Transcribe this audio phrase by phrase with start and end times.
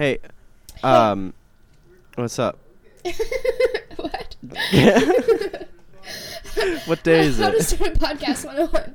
[0.00, 0.16] Hey,
[0.82, 1.34] um,
[2.14, 2.58] what's up?
[3.96, 4.34] what?
[6.86, 7.62] What day is How to it?
[7.64, 8.94] start a podcast 101.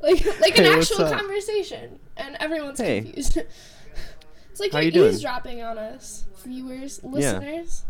[0.00, 1.18] Like, like an Hey, what's actual up?
[1.18, 1.98] conversation.
[2.16, 3.00] And everyone's Hey.
[3.02, 3.36] confused.
[3.36, 5.08] it's like How you're you doing?
[5.14, 7.82] eavesdropping on us, viewers, listeners.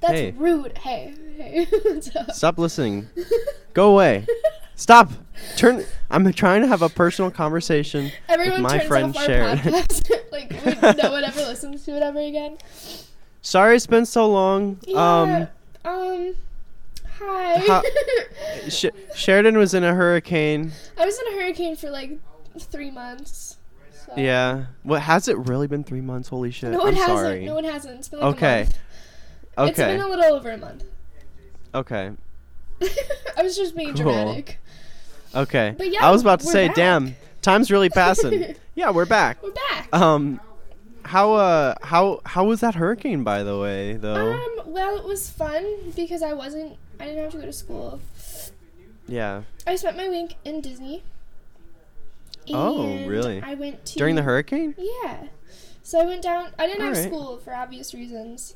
[0.00, 0.30] That's Hey.
[0.34, 0.78] rude.
[0.78, 1.66] Hey, hey.
[1.66, 2.30] What's up?
[2.32, 3.10] Stop listening.
[3.74, 4.26] Go away.
[4.76, 5.10] Stop.
[5.56, 5.84] Turn.
[6.10, 9.58] I'm trying to have a personal conversation Everyone with my turns friend off our Sharon.
[9.58, 10.10] podcast.
[10.32, 10.50] like,
[10.96, 12.58] we, no one ever listens to it ever again.
[13.42, 14.78] Sorry, it's been so long.
[14.86, 15.46] Yeah.
[15.84, 16.34] Um.
[17.18, 17.58] Hi.
[17.66, 17.84] How- Um,
[18.68, 20.72] Sh- Sheridan was in a hurricane.
[20.98, 22.18] I was in a hurricane for like
[22.58, 23.56] three months.
[24.04, 24.66] so- Yeah.
[24.82, 26.28] What has it really been three months?
[26.28, 26.72] Holy shit!
[26.72, 27.18] No, it I'm hasn't.
[27.18, 27.44] sorry.
[27.46, 27.98] No, it hasn't.
[28.00, 28.60] It's been like Okay.
[28.62, 28.64] a
[29.62, 29.70] month.
[29.70, 29.96] It's okay.
[29.96, 30.84] been a little over a month.
[31.74, 32.10] okay.
[33.38, 34.02] I was just being Cool.
[34.12, 34.58] dramatic.
[35.36, 35.74] Okay.
[35.76, 36.76] But yeah, I was about to say, back.
[36.76, 38.54] damn, time's really passing.
[38.74, 39.42] yeah, we're back.
[39.42, 39.88] We're back.
[39.94, 40.40] Um,
[41.04, 44.32] how uh how how was that hurricane by the way though?
[44.32, 46.76] Um, well, it was fun because I wasn't.
[46.98, 48.00] I didn't have to go to school.
[49.06, 49.42] yeah.
[49.66, 51.02] I spent my week in Disney.
[52.52, 53.42] Oh, really?
[53.42, 54.74] I went to During the hurricane?
[54.78, 55.24] Yeah.
[55.82, 56.50] So I went down.
[56.58, 57.12] I didn't have Alright.
[57.12, 58.54] school for obvious reasons.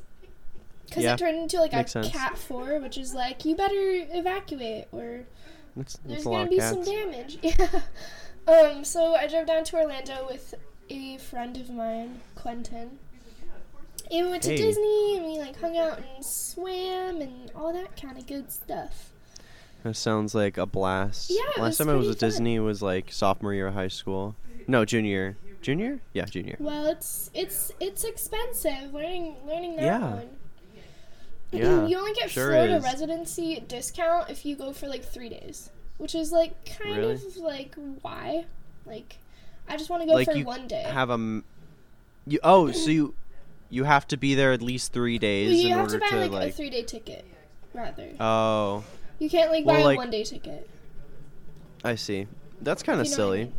[0.85, 2.09] Because Yeah, it turned into like a sense.
[2.09, 5.21] cat four, which is like you better evacuate or
[5.75, 6.71] That's, that's there's a gonna of be cats.
[6.71, 7.37] some damage.
[7.43, 7.81] Yeah.
[8.47, 8.83] Um.
[8.83, 10.55] So I drove down to Orlando with
[10.89, 12.97] a friend of mine, Quentin.
[14.11, 17.95] And we went to Disney and we like hung out and swam and all that
[17.95, 19.11] kind of good stuff.
[19.83, 21.29] That sounds like a blast.
[21.29, 22.29] Yeah, it Last was time I was at fun.
[22.29, 24.35] Disney was like sophomore year of high school.
[24.67, 25.37] No, junior.
[25.61, 26.01] Junior?
[26.13, 26.57] Yeah, junior.
[26.59, 29.99] Well, it's it's it's expensive learning learning that Yeah.
[30.15, 30.29] one.
[31.51, 32.83] Yeah, you only get sure Florida is.
[32.83, 37.13] residency discount if you go for like three days, which is like kind Really?
[37.13, 38.45] of like why,
[38.85, 39.17] like
[39.67, 40.83] I just want to go Like for you one day.
[40.83, 41.41] Have a
[42.25, 43.13] you Oh, so you
[43.69, 46.07] you have to be there at least 3 days you in have order to buy
[46.09, 47.25] to like, like a three day ticket,
[47.73, 48.09] rather.
[48.19, 48.83] Oh,
[49.19, 50.69] you can't like well, buy like- a one day ticket.
[51.83, 52.27] I see.
[52.61, 53.43] That's kind of You know what I silly.
[53.45, 53.53] mean.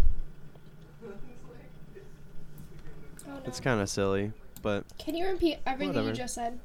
[3.26, 3.40] Oh, no.
[3.46, 4.32] It's kind of silly,
[4.62, 6.08] but Can you repeat everything Whatever.
[6.08, 6.58] you just said?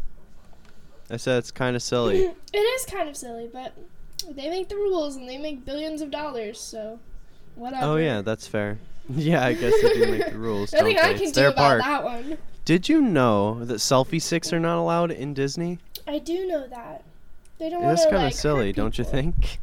[1.10, 2.26] I said it's kind of silly.
[2.54, 3.74] it is kind of silly, but
[4.30, 7.00] they make the rules and they make billions of dollars, so
[7.56, 7.86] whatever.
[7.86, 8.78] oh yeah, that's fair.
[9.10, 10.74] Yeah, I guess they do make the rules.
[10.74, 12.38] Nothing don't I can It's do about that one.
[12.66, 15.80] Did you know that selfie sticks are not allowed in Disney?
[16.06, 17.06] I do know that.
[17.58, 19.60] They don't That's kind of like, silly, don't you think?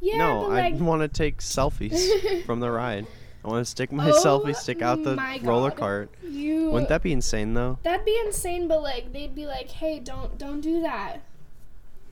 [0.00, 3.08] Yeah, no, but I want to take selfies from the ride.
[3.46, 6.10] I want to stick my Oh selfie stick out the my roller cart.
[6.22, 6.70] you.
[6.70, 7.78] Wouldn't that be insane though?
[7.84, 11.18] That'd be insane, but like they'd be like, "Hey, don't don't do that.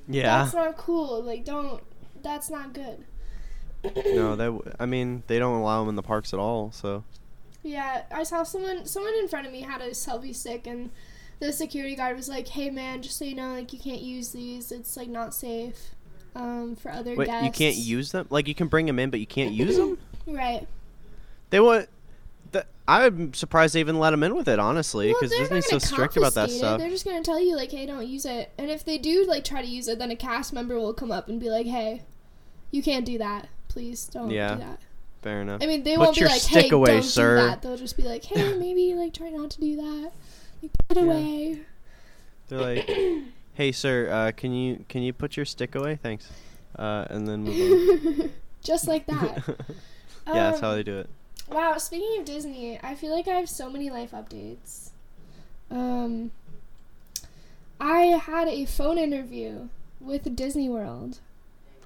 [0.08, 0.44] Yeah.
[0.44, 1.22] That's not cool.
[1.22, 1.82] Like, don't.
[2.22, 3.04] That's not good."
[3.84, 4.44] no, that.
[4.46, 6.70] W- I mean, they don't allow them in the parks at all.
[6.72, 7.02] So.
[7.62, 10.90] Yeah, I saw someone someone in front of me had a selfie stick and
[11.40, 14.30] the security guard was like, "Hey man, just so you know, like you can't use
[14.30, 14.70] these.
[14.70, 15.94] It's like not safe
[16.36, 18.26] um for other Wait, guests." you can't use them?
[18.30, 19.98] Like you can bring them in, but you can't use them?
[20.26, 20.66] Right.
[21.54, 21.88] They want.
[22.50, 25.68] The, I'm surprised they even let them in with it, honestly, because they're not Disney's
[25.68, 26.54] so strict about that it.
[26.54, 26.80] stuff.
[26.80, 29.44] They're just gonna tell you like, "Hey, don't use it." And if they do like
[29.44, 32.02] try to use it, then a cast member will come up and be like, "Hey,
[32.72, 33.46] you can't do that.
[33.68, 34.54] Please don't Yeah.
[34.54, 34.80] do that."
[35.22, 35.62] Fair enough.
[35.62, 37.62] I mean, they Put won't be your like, stick "Hey, away, don't sir." do that."
[37.62, 40.10] They'll just be like, "Hey, maybe like try not to do that.
[40.60, 41.12] Like, put it Yeah.
[41.12, 41.58] away."
[42.48, 42.90] They're like,
[43.54, 46.00] "Hey, sir, uh, can you can you put your stick away?
[46.02, 46.28] Thanks."
[46.76, 48.32] Uh, and then move
[48.64, 49.40] just like that.
[50.26, 51.08] yeah, that's how Um, they do it.
[51.50, 54.90] Wow, speaking of Disney, I feel like I have so many life updates.
[55.70, 56.30] Um
[57.80, 59.68] I had a phone interview
[60.00, 61.18] with Disney World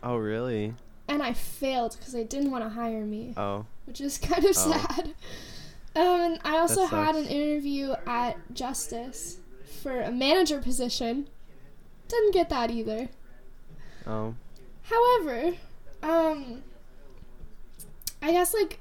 [0.02, 0.74] Oh, really?
[1.08, 4.56] and I failed because they didn't want to hire me, Oh, which is kind of
[4.56, 4.70] Oh.
[4.72, 5.14] sad.
[5.96, 9.38] Um and I also had an interview at Justice
[9.82, 11.28] for a manager position.
[12.08, 13.08] Didn't get that either.
[14.06, 14.34] oh,
[14.84, 15.54] However,
[16.02, 16.62] um,
[18.22, 18.78] I guess like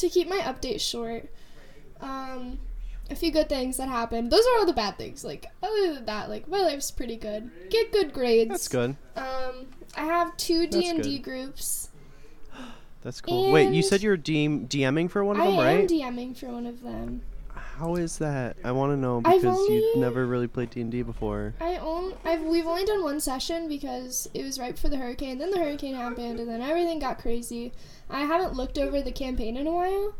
[0.00, 1.30] to keep my update short,
[2.00, 2.58] um,
[3.10, 4.30] a few good things that happened.
[4.30, 5.24] Those are all the bad things.
[5.24, 7.50] Like other than that, like my life's pretty good.
[7.70, 8.50] Get good grades.
[8.50, 8.96] that's good.
[9.16, 9.66] Um,
[9.96, 11.88] I have two D and D groups.
[13.02, 13.50] That's cool.
[13.50, 15.66] Wait, you said you were DM- DMing for one of I them, right?
[15.66, 15.86] I am?
[15.86, 17.22] DMing for one of them.
[17.80, 18.58] How is that?
[18.62, 21.54] I want to know because you've never really played D and D before.
[21.62, 22.12] I own.
[22.26, 25.38] I've we've only done one session because it was right before the hurricane.
[25.38, 27.72] Then the hurricane happened, and then everything got crazy.
[28.10, 30.14] I haven't looked over the campaign in a while.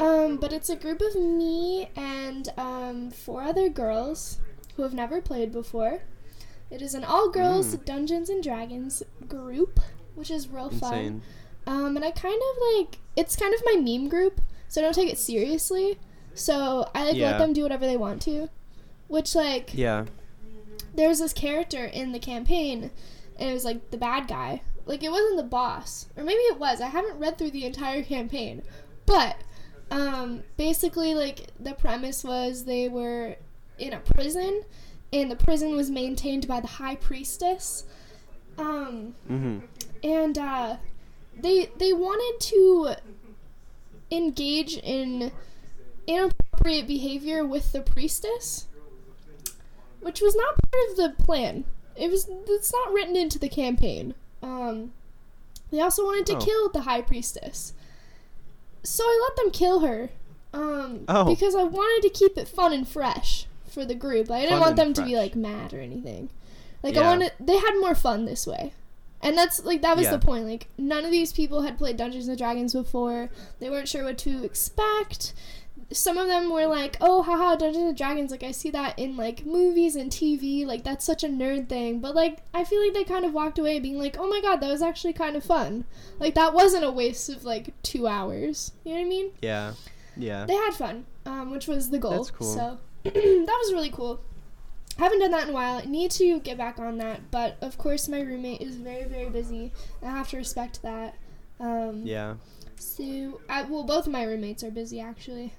[0.00, 4.38] Um, but it's a group of me and um, four other girls
[4.76, 6.00] who have never played before.
[6.70, 7.84] It is an all girls Mm.
[7.84, 9.78] Dungeons and Dragons group,
[10.16, 11.22] which is real fun.
[11.66, 14.94] Um, and I kind of like it's kind of my meme group, so I don't
[14.94, 15.98] take it seriously.
[16.34, 17.30] So I like Yeah.
[17.32, 18.48] let them do whatever they want to.
[19.06, 20.06] Which like Yeah.
[20.92, 22.90] there's this character in the campaign
[23.38, 24.62] and it was like the bad guy.
[24.86, 26.08] Like it wasn't the boss.
[26.16, 26.80] Or maybe it was.
[26.80, 28.62] I haven't read through the entire campaign.
[29.06, 29.36] But
[29.90, 33.36] um basically like the premise was they were
[33.78, 34.62] in a prison
[35.12, 37.84] and the prison was maintained by the high priestess.
[38.58, 39.58] Um Mm-hmm.
[40.02, 40.76] and uh,
[41.38, 42.94] they they wanted to
[44.10, 45.32] engage in
[46.06, 48.66] inappropriate behavior with the priestess,
[50.00, 51.64] which was not part of the plan.
[51.96, 54.14] It was it's not written into the campaign.
[54.44, 54.92] Um,
[55.70, 56.40] they also wanted to Oh.
[56.44, 57.72] kill the high priestess,
[58.82, 60.10] so I let them kill her.
[60.52, 61.24] Um, Oh.
[61.24, 64.30] because I wanted to keep it fun and fresh for the group.
[64.30, 66.28] I didn't Fun want them to be like mad or anything.
[66.82, 68.72] Like I wanted, they had more fun this way.
[69.20, 70.10] And that's like that was Yeah.
[70.12, 70.44] the point.
[70.46, 73.30] Like none of these people had played Dungeons and Dragons before.
[73.58, 75.32] They weren't sure what to expect.
[75.94, 78.30] Some of them were like, "Oh, haha, Dungeons and Dragons!
[78.30, 80.66] Like I see that in like movies and TV.
[80.66, 83.58] Like that's such a nerd thing." But like I feel like they kind of walked
[83.58, 85.84] away being like, "Oh my god, that was actually kind of fun.
[86.18, 88.72] Like that wasn't a waste of like two hours.
[88.84, 89.74] You know what I mean?" Yeah.
[90.16, 90.46] Yeah.
[90.46, 92.12] They had fun, um, which was the goal.
[92.12, 92.46] That's cool.
[92.54, 94.20] So that was really cool.
[94.98, 95.78] Haven't done that in a while.
[95.78, 99.28] I need to get back on that, but of course my roommate is very very
[99.28, 99.72] busy.
[100.02, 101.16] I have to respect that.
[101.60, 102.34] Um, Yeah.
[102.84, 105.52] So, I, well, both of my roommates are busy actually.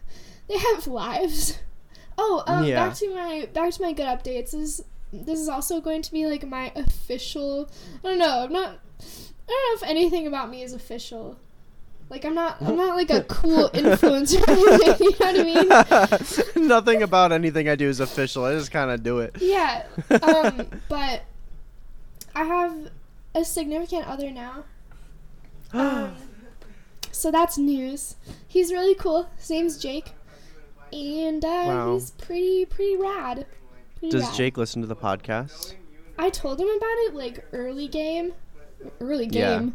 [0.48, 1.58] They have lives.
[2.18, 2.88] Oh, um, Yeah.
[2.88, 4.52] back to my back to my good updates.
[4.52, 7.70] This is this is also going to be like my official.
[8.04, 8.44] I don't know.
[8.44, 8.70] I'm not.
[9.00, 11.38] I don't know if anything about me is official.
[12.10, 12.62] Like I'm not.
[12.62, 14.40] I'm not like a cool influencer.
[15.00, 16.68] you know what I mean?
[16.68, 18.46] Nothing about anything I do is official.
[18.46, 19.36] I just kind of do it.
[19.42, 19.86] Yeah.
[20.22, 21.24] Um, but
[22.36, 22.92] I have
[23.34, 24.64] a significant other now.
[25.74, 26.16] Um,
[27.16, 28.16] so that's news.
[28.48, 29.30] He's really cool.
[29.38, 30.12] His name's Jake,
[30.94, 31.94] and uh, Wow.
[31.94, 33.46] he's pretty pretty rad.
[34.00, 34.34] Pretty Does rad.
[34.36, 35.74] Jake listen to the podcast?
[36.18, 38.34] I told him about it like early game.
[39.00, 39.74] Early game.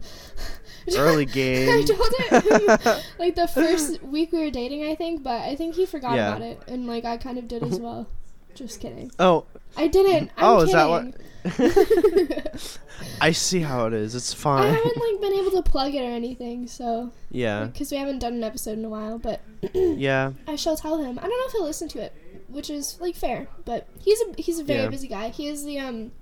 [0.86, 0.98] Yeah.
[0.98, 1.68] Early game.
[1.68, 5.74] I told him like the first week we were dating, I think, but I think
[5.74, 6.28] he forgot Yeah.
[6.30, 8.06] about it, and like I kind of did as well.
[8.54, 9.10] Just kidding.
[9.18, 9.44] oh,
[9.76, 10.30] I didn't.
[10.36, 11.14] I'm oh, is that what?
[13.20, 14.14] I see how it is.
[14.14, 14.64] It's fine.
[14.64, 17.64] I haven't like been able to plug it or anything, so Yeah.
[17.64, 19.18] because we haven't done an episode in a while.
[19.18, 19.40] But
[19.74, 20.32] Yeah.
[20.46, 21.18] I shall tell him.
[21.18, 22.12] I don't know if he'll listen to it,
[22.48, 23.48] which is like fair.
[23.64, 24.88] But he's a he's a very Yeah.
[24.88, 25.30] busy guy.
[25.30, 26.12] He is the um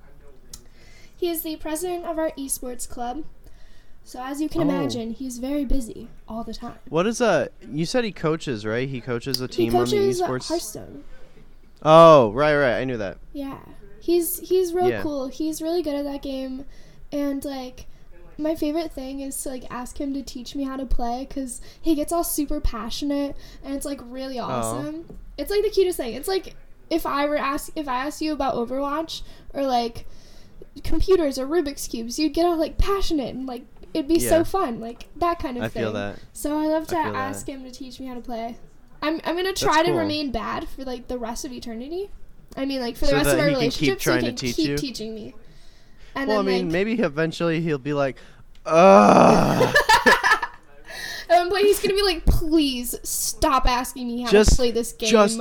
[1.16, 3.24] he is the president of our esports club.
[4.04, 4.64] So as you can Oh.
[4.64, 6.78] imagine, he's very busy all the time.
[6.88, 7.48] What is a?
[7.70, 8.88] You said he coaches, right?
[8.88, 10.48] He coaches a He team on the esports.
[10.48, 11.04] Hearthstone.
[11.82, 12.78] Oh, right, right.
[12.78, 13.18] I knew that.
[13.32, 13.58] Yeah.
[14.00, 15.02] He's he's real Yeah.
[15.02, 15.26] cool.
[15.28, 16.64] He's really good at that game
[17.12, 17.86] and like
[18.38, 21.60] my favorite thing is to like ask him to teach me how to play cuz
[21.80, 25.18] he gets all super passionate and it's like really awesome.
[25.36, 26.14] It's like the cutest thing.
[26.14, 26.54] It's like
[26.90, 29.22] if I were ask if I asked you about Overwatch
[29.52, 30.06] or like
[30.84, 33.64] computers or Rubik's cubes, you'd get all like passionate and like
[33.94, 35.82] it'd be so fun, like that kind of I thing.
[35.82, 36.18] feel that.
[36.32, 37.18] So I love to I feel that.
[37.18, 38.56] ask him to teach me how to play.
[39.02, 39.98] I'm I'm gonna try to cool.
[39.98, 42.10] remain bad for like the rest of eternity.
[42.56, 44.20] I mean, like for the So rest of our he can keep relationship, so trying
[44.24, 44.76] he to can teach keep you?
[44.76, 45.34] teaching me.
[46.14, 48.16] And well, I then mean, like maybe eventually he'll be like,
[48.66, 49.74] Ugh.
[51.30, 54.70] at one point he's gonna be like, "Please stop asking me how Just- to play
[54.70, 55.40] this game." just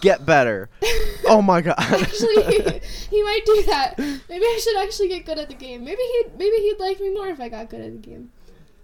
[0.00, 0.68] get better.
[1.26, 1.74] oh my god.
[1.78, 2.42] actually,
[3.10, 3.98] he might do that.
[3.98, 5.84] Maybe I should actually get good at the game.
[5.84, 8.30] Maybe he maybe he'd like me more if I got good at the game.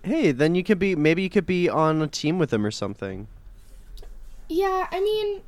[0.02, 0.94] hey, then you could be.
[0.96, 3.28] Maybe you could be on a team with him or something.
[4.48, 5.42] Yeah, I mean,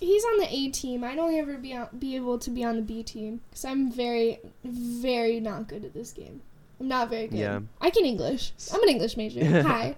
[0.00, 1.04] he's on the A team.
[1.04, 3.90] I'd only ever be on, be able to be on the B team because I'm
[3.90, 6.40] very, very not good at this game.
[6.80, 7.38] I'm not very good.
[7.38, 7.60] Yeah.
[7.80, 8.52] I can English.
[8.72, 9.62] I'm an English major.
[9.62, 9.96] Hi.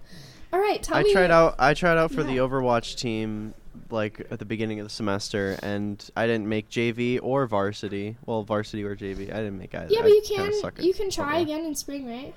[0.53, 1.13] All right, tell I me.
[1.13, 1.55] tried out.
[1.59, 3.55] I tried out for the Overwatch team,
[3.91, 8.17] like at the beginning of the semester, and I didn't make JV or varsity.
[8.27, 9.33] Well, varsity or JV.
[9.33, 9.87] I didn't make either.
[9.91, 11.43] Yeah, but you kinda can you can try football.
[11.43, 12.35] again in spring, right?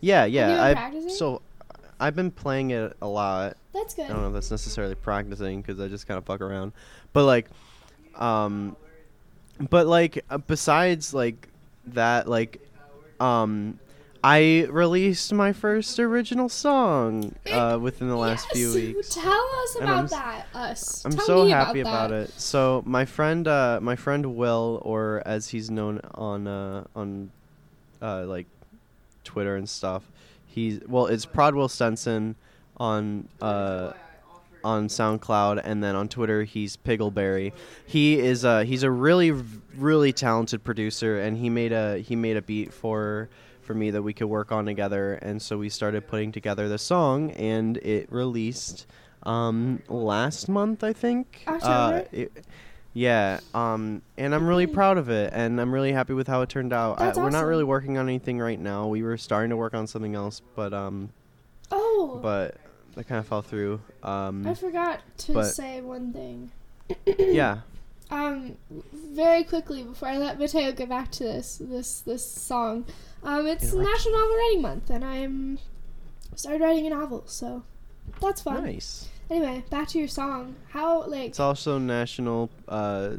[0.00, 0.62] Yeah, yeah.
[0.62, 1.10] I practicing?
[1.10, 1.40] so
[2.00, 3.56] I've been playing it a lot.
[3.72, 4.06] That's good.
[4.06, 6.72] I don't know if that's necessarily practicing because I just kind of fuck around.
[7.12, 7.48] But like,
[8.16, 8.74] um,
[9.68, 11.48] but like uh, besides like
[11.88, 12.66] that, like,
[13.20, 13.78] um,
[14.22, 19.14] I released my first original song uh, within the last few weeks.
[19.14, 20.46] Tell us about I'm that.
[20.54, 21.04] Us.
[21.04, 22.24] I'm Tell so happy about, that.
[22.24, 22.40] it.
[22.40, 27.30] So my friend, uh, my friend Will, or as he's known on uh, on
[28.02, 28.46] uh, like
[29.24, 30.10] Twitter and stuff,
[30.50, 32.34] he's well, it's Prod Will Stenson
[32.76, 33.92] on uh,
[34.62, 37.52] on SoundCloud, and then on Twitter he's Piggleberry.
[37.86, 39.32] He is uh, he's a really
[39.76, 43.28] really talented producer, and he made a he made a beat for
[43.62, 46.78] for me that we could work on together, and so we started putting together the
[46.78, 48.86] song, and it released
[49.24, 51.44] um last month I think.
[51.68, 52.44] Uh, it-
[52.92, 56.48] yeah, um, and I'm really proud of it, and I'm really happy with how it
[56.48, 57.00] turned out.
[57.00, 58.86] I, we're not really working on anything right now.
[58.88, 61.10] We were starting to work on something else, but um,
[61.70, 62.56] Oh, but
[62.94, 63.80] that kind of fell through.
[64.02, 66.50] Um, I forgot to but- say one thing.
[67.06, 67.58] yeah,
[68.10, 68.56] Um,
[68.92, 72.84] very quickly before I let Mateo get back to this this this song,
[73.22, 73.72] um, it's.
[73.72, 75.58] National Novel Writing Month, and I'm
[76.34, 77.62] started writing a novel, so
[78.20, 78.64] that's fun.
[78.64, 79.08] nice.
[79.30, 80.56] Anyway, back to your song.
[80.70, 83.14] How like It's also National uh,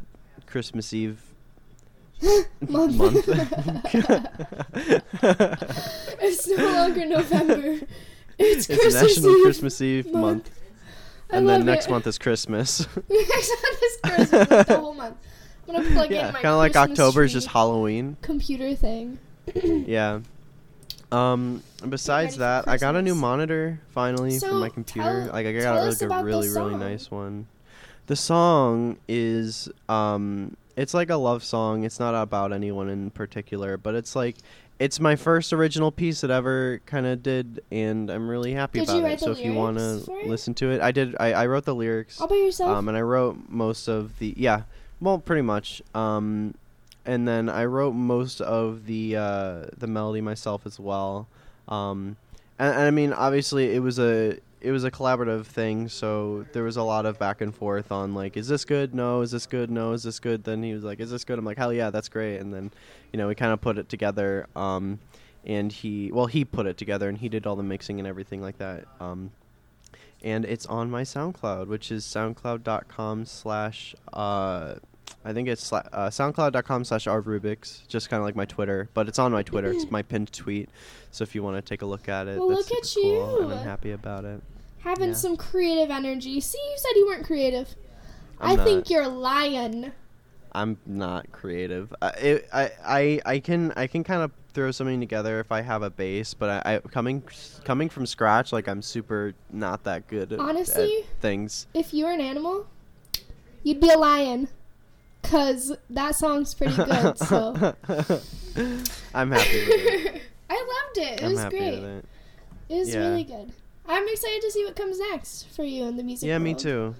[0.46, 1.22] Christmas Eve
[2.68, 2.96] month?
[2.96, 3.28] month.
[6.20, 7.80] it's no longer November.
[8.38, 9.42] It's, It's Christmas National Eve.
[9.44, 10.22] Christmas Eve month.
[10.22, 10.50] month,
[11.30, 11.90] and then next it.
[11.90, 12.80] month is Christmas.
[13.08, 14.50] next month is Christmas.
[14.50, 15.16] like, the whole month.
[15.68, 18.16] I'm gonna plug yeah, in my kind of like October is just Halloween.
[18.22, 19.18] computer thing.
[19.54, 20.20] Yeah.
[21.12, 21.62] Um.
[21.88, 25.24] Besides that, I got a new monitor finally for my computer.
[25.24, 27.46] tell- like I got like a really really nice one.
[28.06, 30.56] The song is um.
[30.74, 31.84] It's like a love song.
[31.84, 34.36] It's not about anyone in particular, but it's like
[34.78, 38.80] it's my first original piece that I ever kind of did, and I'm really happy
[38.80, 39.20] Did about you it.
[39.20, 40.26] so if you want to lyrics for it?
[40.26, 41.14] listen to it, I did.
[41.20, 42.20] I, I wrote the lyrics.
[42.20, 42.76] All by yourself.
[42.76, 44.62] Um, and I wrote most of the yeah,
[45.00, 45.82] well, pretty much.
[45.94, 46.54] Um,
[47.04, 51.28] and then I wrote most of the uh, the melody myself as well.
[51.68, 52.16] Um,
[52.58, 56.62] and, and I mean, obviously, it was a it was a collaborative thing, so there
[56.62, 58.94] was a lot of back and forth on like, is this good?
[58.94, 59.70] No, is this good?
[59.70, 60.44] No, is this good?
[60.44, 61.38] Then he was like, is this good?
[61.38, 62.36] I'm like, hell yeah, that's great.
[62.38, 62.70] And then,
[63.12, 64.46] you know, we kind of put it together.
[64.54, 65.00] Um,
[65.44, 68.40] and he well, he put it together, and he did all the mixing and everything
[68.40, 68.86] like that.
[69.00, 69.32] Um,
[70.22, 74.74] and it's on my SoundCloud, which is soundcloud.com slash uh,
[75.24, 79.18] I think it's uh, soundcloud.com slash rubix, just kind of like my Twitter, but it's
[79.18, 79.70] on my Twitter.
[79.70, 80.68] it's my pinned tweet,
[81.10, 83.52] so if you want to take a look at it, Well, look at cool, you.
[83.52, 84.42] I'm happy about it.
[84.80, 85.14] Having yeah.
[85.14, 86.40] some creative energy.
[86.40, 87.74] See, you said you weren't creative.
[88.40, 89.92] I'm I think you're lying.
[90.50, 91.94] I'm not creative.
[92.02, 95.62] I, it, I, I, I can I can kind of throw something together if I
[95.62, 97.22] have a base, but I, I coming
[97.64, 100.98] coming from scratch, like I'm super not that good at, Honestly?
[100.98, 101.66] at things.
[101.74, 102.66] If you were an animal,
[103.62, 104.48] you'd be a lion.
[105.22, 107.16] Cause that song's pretty good.
[107.18, 107.54] So
[109.14, 110.22] I'm happy with it.
[110.50, 111.20] I loved it.
[111.20, 111.74] It I'm was great.
[111.74, 112.04] it.
[112.68, 113.08] It was Yeah.
[113.08, 113.52] really good.
[113.86, 116.26] I'm excited to see what comes next for you in the music.
[116.28, 116.94] Yeah, me too.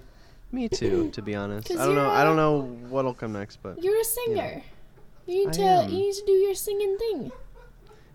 [0.51, 2.09] Me too, to be honest, I don't know.
[2.09, 4.61] I don't know what'll come next, but You're a singer.
[5.25, 5.89] You need I to am.
[5.89, 7.31] you need to do your singing thing.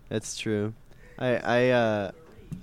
[0.09, 0.73] That's true.
[1.17, 2.11] I I uh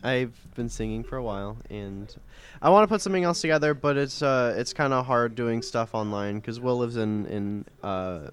[0.02, 2.14] I've been singing for a while, and
[2.62, 5.62] I want to put something else together, but it's uh it's kind of hard doing
[5.62, 8.30] stuff online because Will lives in in uh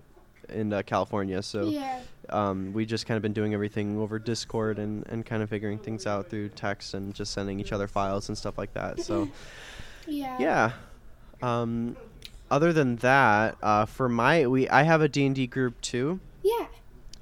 [0.50, 2.00] in uh, California, so yeah.
[2.30, 5.80] um, we just kind of been doing everything over Discord and, and kind of figuring
[5.80, 9.00] things out through text and just sending each other files and stuff like that.
[9.00, 9.30] So
[10.08, 10.38] Yeah.
[10.40, 10.72] yeah.
[11.42, 11.96] Um,
[12.52, 16.20] other than that, uh, for my we I have a D and D group too.
[16.44, 16.68] Yeah.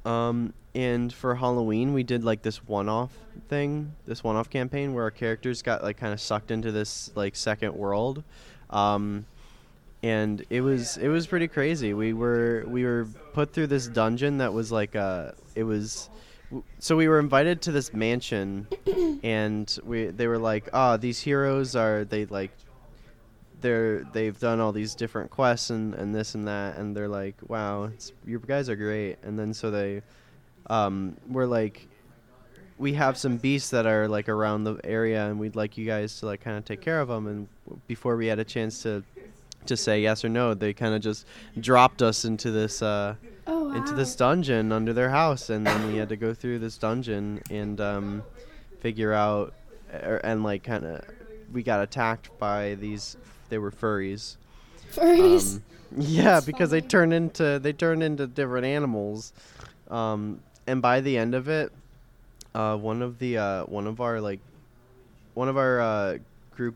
[0.05, 3.11] Um, and for Halloween, we did like this one-off
[3.49, 7.35] thing, this one-off campaign where our characters got like kind of sucked into this like
[7.35, 8.23] second world.
[8.69, 9.25] Um,
[10.03, 11.93] and it was it was pretty crazy.
[11.93, 16.09] We were we were put through this dungeon that was like uh it was
[16.79, 18.67] so we were invited to this mansion
[19.23, 22.51] and we they were like, "Ah, these heroes are they like
[23.61, 27.35] they're they've done all these different quests and, and this and that and they're like
[27.47, 30.01] wow it's, you guys are great and then so they
[30.67, 31.87] um were like
[32.77, 36.19] we have some beasts that are like around the area and we'd like you guys
[36.19, 37.47] to like kind of take care of them and
[37.87, 39.03] before we had a chance to
[39.65, 41.25] to say yes or no they kind of just
[41.59, 43.15] dropped us into this uh
[43.47, 43.75] Oh wow.
[43.75, 47.41] into this dungeon under their house and then we had to go through this dungeon
[47.49, 48.23] and um
[48.79, 49.53] figure out
[49.93, 51.03] er, and like kind of
[51.51, 53.17] we got attacked by these
[53.49, 54.37] they were furries
[54.93, 55.55] Furries.
[55.55, 55.63] um,
[55.97, 56.89] yeah That's because they funny.
[56.89, 59.33] turn into they turn into different animals
[59.89, 61.71] um and by the end of it
[62.53, 64.39] uh one of the uh one of our like
[65.33, 66.17] one of our uh
[66.55, 66.75] group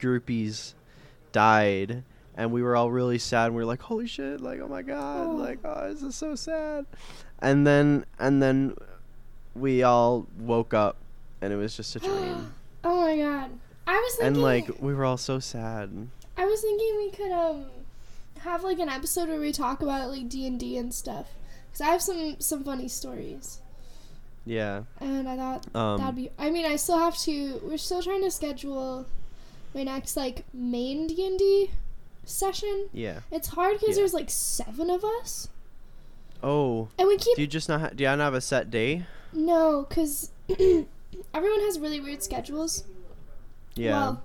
[0.00, 0.74] groupies
[1.32, 2.02] died
[2.36, 4.82] and we were all really sad and we were like holy shit like oh my
[4.82, 5.32] god Oh.
[5.32, 6.86] like oh this is so sad
[7.40, 8.74] and then and then
[9.54, 10.96] we all woke up
[11.40, 12.52] and it was just a dream
[12.84, 13.50] oh my god.
[13.86, 14.26] I was thinking.
[14.34, 15.90] and like we were all so sad
[16.36, 17.66] I was thinking we could um
[18.40, 21.26] have like an episode where we talk about like D and D and stuff.
[21.72, 23.60] Cause I have some some funny stories,
[24.46, 26.30] yeah and I thought um that'd be.
[26.38, 27.60] I mean, I still have to.
[27.62, 29.06] We're still trying to schedule
[29.74, 31.70] my next like main D and D
[32.24, 32.88] session.
[32.92, 34.02] yeah It's hard because Yeah.
[34.02, 35.48] there's like seven of us,
[36.42, 37.80] oh and we keep Do you just not?
[37.80, 39.04] Ha- do you not have a set day?
[39.32, 42.84] no, cause everyone has really weird schedules.
[43.74, 43.92] Yeah.
[43.92, 44.22] Well,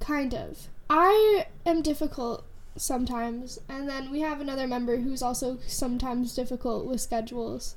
[0.00, 0.68] kind of.
[0.90, 2.44] I am difficult
[2.78, 7.74] sometimes, and then we have another member who's also sometimes difficult with schedules.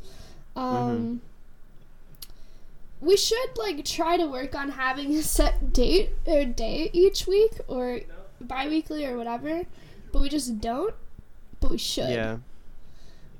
[0.56, 1.22] Um,
[3.02, 7.54] We should like try to work on having a set date or day each week
[7.68, 8.02] or
[8.40, 9.64] bi-weekly or whatever,
[10.12, 10.94] but we just don't.
[11.60, 12.12] But we should.
[12.12, 12.38] Yeah.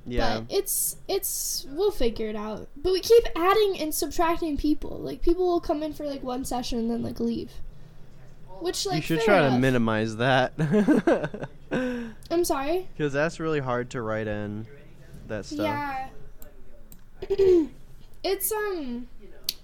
[0.04, 0.40] Yeah.
[0.40, 2.68] But it's it's we'll figure it out.
[2.76, 4.98] But we keep adding and subtracting people.
[4.98, 7.52] Like people will come in for like one session and then like leave.
[8.60, 10.52] Which like you should try to minimize that.
[11.72, 12.86] I'm sorry.
[12.96, 14.66] Because that's really hard to write in
[15.28, 15.58] that stuff.
[15.58, 16.08] Yeah.
[18.22, 19.08] it's um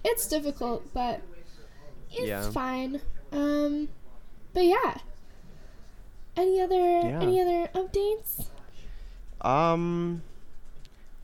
[0.04, 1.20] it's difficult, but
[2.10, 2.50] it's Yeah.
[2.50, 3.00] fine.
[3.32, 3.88] Um
[4.54, 4.98] but yeah.
[6.36, 7.20] Any other Yeah.
[7.20, 8.46] any other updates?
[9.40, 10.22] Um,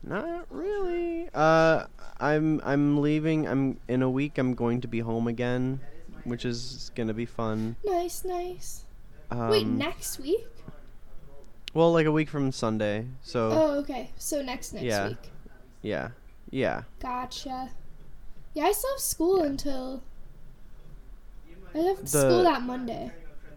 [0.03, 1.29] not really.
[1.33, 1.85] Uh,
[2.19, 3.45] I'm I'm leaving.
[3.47, 4.37] I'm in a week.
[4.37, 5.81] I'm going to be home again,
[6.25, 7.75] which is gonna be fun.
[7.85, 8.83] Nice, nice.
[9.31, 10.45] Um, Wait, next week?
[11.73, 13.05] Well, like a week from Sunday.
[13.21, 14.11] So Oh, okay.
[14.17, 15.07] So next next Yeah.
[15.09, 15.31] week.
[15.81, 16.09] yeah,
[16.49, 16.83] yeah.
[16.99, 17.69] Gotcha.
[18.53, 20.01] Yeah, I still have school until.
[21.73, 23.11] I have The- school that Monday.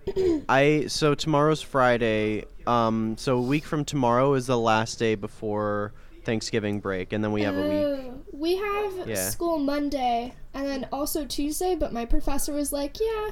[0.48, 2.44] I so tomorrow's Friday.
[2.66, 5.92] Um, so a week from tomorrow is the last day before
[6.28, 7.84] Thanksgiving break, and then we have a week.
[7.86, 9.30] Oh, We have Yeah.
[9.30, 13.30] school Monday and then also Tuesday, but my professor was like, "Yeah,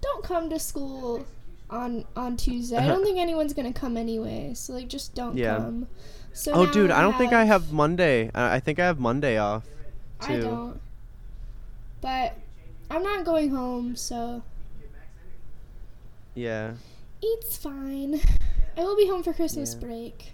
[0.00, 1.24] don't come to school
[1.70, 2.76] on on Tuesday.
[2.76, 3.04] I don't uh-huh.
[3.04, 5.56] think anyone's gonna come anyway, so like just don't Yeah.
[5.56, 5.86] come."
[6.32, 8.30] So Oh, dude, I don't think I have Monday.
[8.34, 9.64] I I think I have Monday off.
[10.20, 10.42] I too.
[10.42, 10.80] don't.
[12.00, 12.34] But
[12.90, 14.42] I'm not going home, so
[16.34, 16.72] Yeah,
[17.22, 18.20] it's fine.
[18.76, 19.86] I will be home for Christmas Yeah.
[19.86, 20.32] break,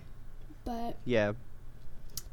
[0.64, 1.32] but yeah,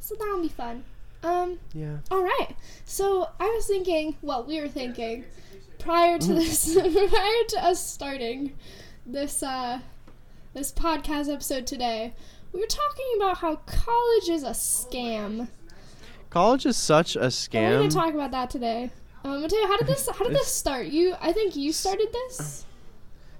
[0.05, 0.83] so that'll be fun.
[1.23, 1.57] Um.
[1.73, 1.97] yeah.
[2.11, 2.55] All right.
[2.85, 4.15] So I was thinking.
[4.21, 5.25] Well, we were thinking
[5.79, 8.53] prior to this, prior to us starting
[9.03, 9.79] this uh,
[10.53, 12.13] this podcast episode today,
[12.53, 15.47] we were talking about how college is a scam.
[16.29, 17.69] College is such a scam.
[17.69, 18.91] we're gonna talk about that today.
[19.23, 20.07] Um, Mateo, how did this?
[20.07, 20.85] How did this start?
[20.85, 22.63] You, I think you started this.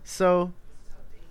[0.04, 0.52] So,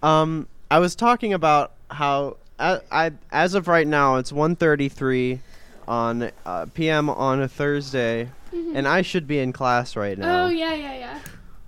[0.01, 5.41] um, I was talking about how I, I as of right now it's 1:33
[5.87, 7.11] on uh, p.m.
[7.11, 8.77] on a Thursday, Mhm.
[8.77, 10.45] and I should be in class right now.
[10.45, 11.19] Oh yeah, yeah, yeah.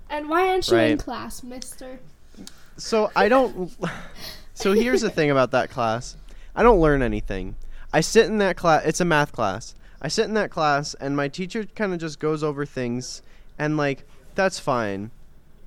[0.09, 1.99] And why aren't you in class, Mister?
[2.77, 3.71] So I don't.
[4.53, 6.15] so here's the thing about that class.
[6.55, 7.55] I don't learn anything.
[7.93, 8.83] I sit in that class.
[8.85, 9.75] It's a math class.
[10.01, 13.21] I sit in that class, and my teacher kind of just goes over things,
[13.59, 15.11] and like that's fine.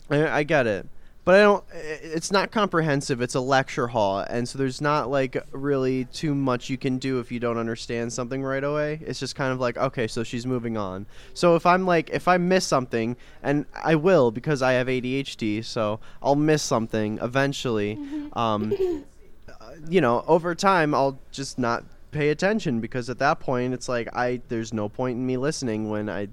[0.09, 0.89] I, I get it,
[1.31, 1.65] but I don't.
[1.73, 3.23] It's not comprehensive.
[3.23, 7.21] It's a lecture hall, and so there's not like really too much you can do
[7.21, 8.99] if you don't understand something right away.
[9.07, 11.07] It's just kind of like okay, so she's moving on.
[11.35, 15.65] So if I'm like if I miss something, and I will because I have ADHD,
[15.65, 17.97] so I'll miss something eventually.
[18.33, 18.73] Um,
[19.49, 23.89] uh, you know, over time I'll just not pay attention because at that point it's
[23.89, 26.27] like I there's no point in me listening when I.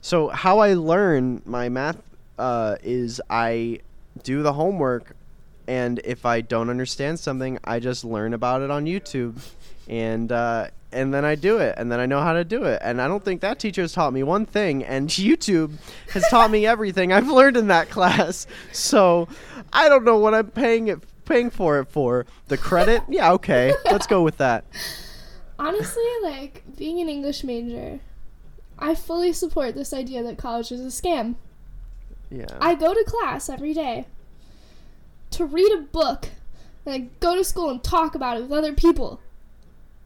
[0.00, 2.00] So how I learn my math
[2.38, 3.80] uh, is I
[4.22, 5.16] do the homework,
[5.66, 9.40] and if I don't understand something, I just learn about it on YouTube,
[9.88, 12.80] and uh, and then I do it, and then I know how to do it.
[12.82, 15.72] And I don't think that teacher has taught me one thing, and YouTube
[16.12, 18.46] has taught me everything I've learned in that class.
[18.72, 19.28] So
[19.72, 22.26] I don't know what I'm paying it paying for it for.
[22.48, 24.64] The credit, yeah, okay, let's go with that.
[25.58, 28.00] Honestly, like being an English major,
[28.78, 31.36] I fully support this idea that college is a scam.
[32.32, 32.46] Yeah.
[32.60, 34.06] I go to class every day
[35.32, 36.28] to read a book,
[36.86, 39.20] and I go to school and talk about it with other people.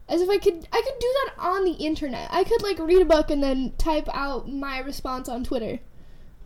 [0.09, 2.29] As if I could, I could do that on the internet.
[2.31, 5.79] I could like read a book and then type out my response on Twitter,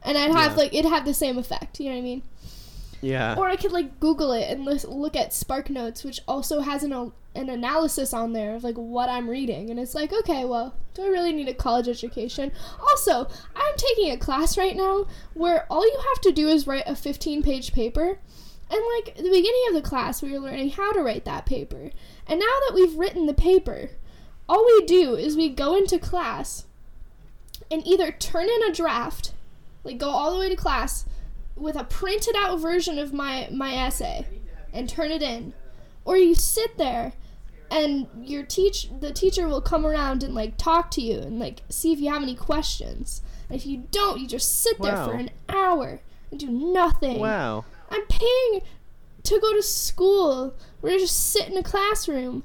[0.03, 0.57] and I'd have Yeah.
[0.57, 1.79] like it'd have the same effect.
[1.79, 2.23] You know what I mean?
[3.01, 3.35] yeah.
[3.37, 6.83] Or I could like Google it and lis- look at Spark Notes, which also has
[6.83, 10.75] an an analysis on there of like what I'm reading, and it's like, okay, well,
[10.93, 12.51] do I really need a college education?
[12.79, 16.83] Also, I'm taking a class right now where all you have to do is write
[16.85, 18.19] a 15 page paper.
[18.69, 21.91] And like the beginning of the class, we were learning how to write that paper.
[22.25, 23.89] And now that we've written the paper,
[24.47, 26.65] all we do is we go into class
[27.69, 29.33] and either turn in a draft,
[29.83, 31.05] like go all the way to class
[31.55, 34.25] with a printed out version of my my essay
[34.73, 35.53] and turn it in,
[36.05, 37.13] or you sit there
[37.71, 41.61] and your teach the teacher will come around and like talk to you and like
[41.69, 43.21] see if you have any questions.
[43.49, 47.19] And if you don't, you just sit there for an hour and do nothing.
[47.19, 47.65] Wow.
[47.89, 48.61] I'm paying
[49.23, 52.43] to go to school where I just sit in a classroom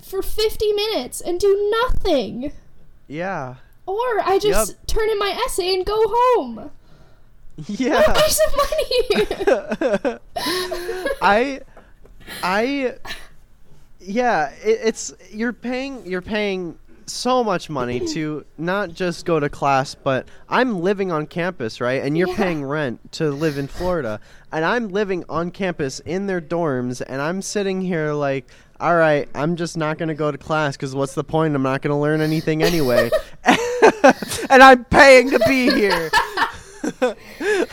[0.00, 2.52] for 50 minutes and do nothing.
[3.06, 3.56] Yeah.
[3.86, 4.86] Or I just Yep.
[4.86, 6.70] turn in my essay and go home.
[7.66, 8.02] Yeah.
[8.12, 8.52] Pay some
[10.04, 10.18] money.
[11.20, 11.60] I,
[12.40, 12.94] I,
[14.08, 19.48] yeah, it, it's you're paying you're paying so much money to not just go to
[19.48, 22.02] class, but I'm living on campus, right?
[22.02, 22.36] And you're Yeah.
[22.36, 24.20] paying rent to live in Florida,
[24.52, 28.48] and I'm living on campus in their dorms, and I'm sitting here like.
[28.80, 31.52] All right, I'm just not going to go to class because what's the point?
[31.56, 33.10] I'm not going to learn anything anyway.
[33.44, 36.08] and I'm paying to be here.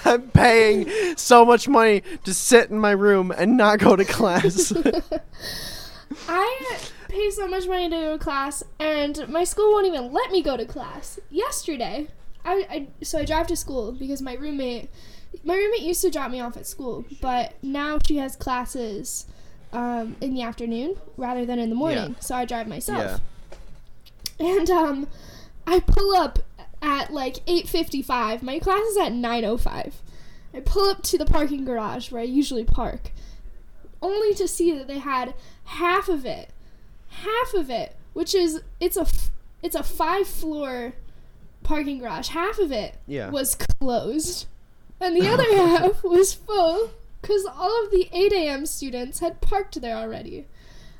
[0.06, 4.74] I'm paying so much money to sit in my room and not go to class.
[6.28, 6.78] I
[7.10, 10.42] pay so much money to go to class, and my school won't even let me
[10.42, 11.20] go to class.
[11.30, 12.08] Yesterday,
[12.44, 14.90] I, I so I drive to school because my roommate,
[15.44, 19.26] my roommate used to drop me off at school, but now she has classes
[19.74, 22.12] um, in the afternoon rather than in the morning.
[22.12, 22.20] Yeah.
[22.20, 23.22] So I drive myself.
[24.40, 24.48] yeah.
[24.48, 25.08] And um,
[25.66, 26.40] I pull up
[26.82, 28.42] at like 8:55.
[28.42, 29.94] My class is at 9:05.
[30.54, 33.12] I pull up to the parking garage where I usually park,
[34.06, 35.34] only to see that they had
[35.66, 36.50] half of it,
[37.10, 39.06] half of it, which is it's a
[39.62, 40.94] it's a five floor
[41.64, 42.30] parking garage.
[42.30, 43.30] Half of it Yeah.
[43.30, 44.46] was closed,
[45.00, 46.92] and the other half was full
[47.22, 48.66] because all of the 8 a.m.
[48.68, 50.46] students had parked there already.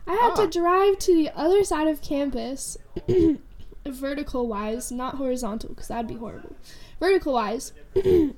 [0.08, 0.36] I had Ah.
[0.46, 2.78] to drive to the other side of campus,
[3.86, 6.56] vertical wise, not horizontal, because that'd be horrible.
[7.00, 8.34] Vertical wise, to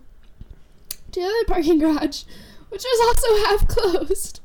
[1.13, 2.23] the other parking garage,
[2.69, 4.41] which was also half closed.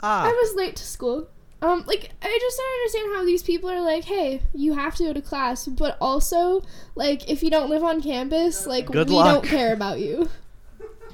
[0.00, 0.30] I Ah.
[0.30, 1.28] was late to school.
[1.62, 5.04] Um, like I just don't understand how these people are like, hey, you have to
[5.04, 6.62] go to class, but also
[6.94, 9.42] like if you don't live on campus, like Good we luck.
[9.42, 10.28] don't care about you.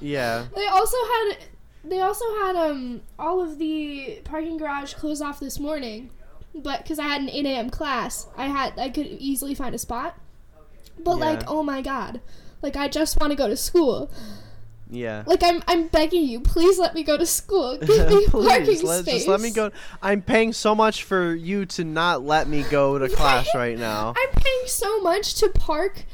[0.00, 0.46] Yeah.
[0.56, 1.36] They also had
[1.84, 6.10] they also had um all of the parking garage closed off this morning,
[6.52, 7.70] but because I had an 8 a.m.
[7.70, 10.18] class, I had I could easily find a spot.
[10.98, 12.20] But like, oh my god,
[12.62, 14.10] like I just want to go to school.
[14.92, 15.24] Yeah.
[15.26, 17.78] Like I'm I'm begging you, please let me go to school.
[17.86, 19.14] Give me parking Please, let, space.
[19.14, 19.70] just let me go.
[20.02, 24.10] I'm paying so much for you to not let me go to class right now.
[24.16, 26.04] I'm paying so much to park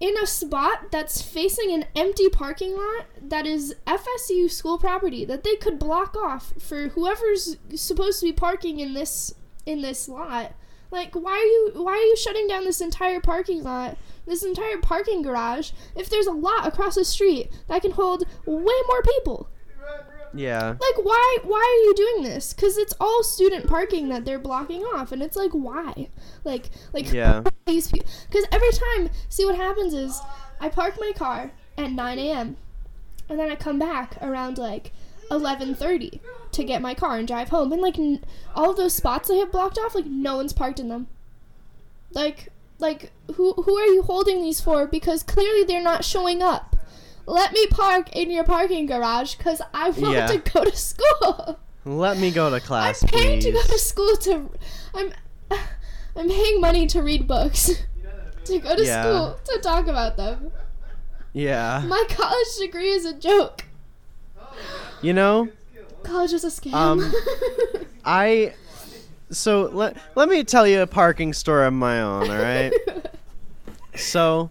[0.00, 5.44] in a spot that's facing an empty parking lot that is FSU school property that
[5.44, 9.34] they could block off for whoever's supposed to be parking in this
[9.66, 10.52] in this lot.
[10.90, 13.96] Like why are you why are you shutting down this entire parking lot?
[14.26, 18.74] This entire parking garage if there's a lot across the street that can hold way
[18.88, 19.48] more people.
[20.34, 20.68] Yeah.
[20.68, 22.52] Like why why are you doing this?
[22.52, 26.08] Cuz it's all student parking that they're blocking off and it's like why?
[26.44, 27.42] Like like Yeah.
[27.66, 30.20] these people because every time see what happens is
[30.58, 32.56] i park my car at 9 a.m
[33.28, 34.90] and then i come back around like
[35.30, 36.20] 11.30
[36.52, 39.34] to get my car and drive home and like n- all of those spots i
[39.34, 41.06] have blocked off like no one's parked in them
[42.12, 46.74] like like who who are you holding these for because clearly they're not showing up
[47.26, 50.26] let me park in your parking garage because i want Yeah.
[50.28, 54.14] to go to school Let me go to class, I'm paying to go to school
[54.16, 54.50] to.
[54.94, 55.12] I'm.
[56.16, 57.70] I'm paying money to read books.
[58.44, 59.02] To go to Yeah.
[59.02, 60.50] school to talk about them.
[61.32, 61.82] Yeah.
[61.86, 63.64] My college degree is a joke.
[65.02, 65.48] You know,
[66.02, 66.72] College is a scam.
[66.74, 67.12] Um,
[68.04, 68.54] I.
[69.30, 72.30] So let let me tell you a parking story of my own.
[72.30, 72.72] All right.
[73.94, 74.50] So,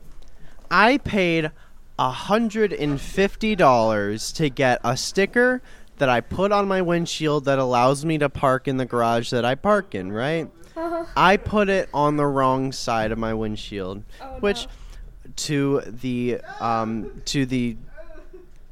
[0.70, 1.52] I paid
[1.98, 5.62] a hundred and fifty dollars to get a sticker
[6.00, 9.46] that I put on my windshield that allows me to park in the garage that
[9.46, 10.12] I park in.
[10.12, 10.50] Right.
[10.76, 11.06] uh-huh.
[11.15, 15.32] I put it on the wrong side of my windshield, Oh, which no.
[15.38, 17.78] to the um, to the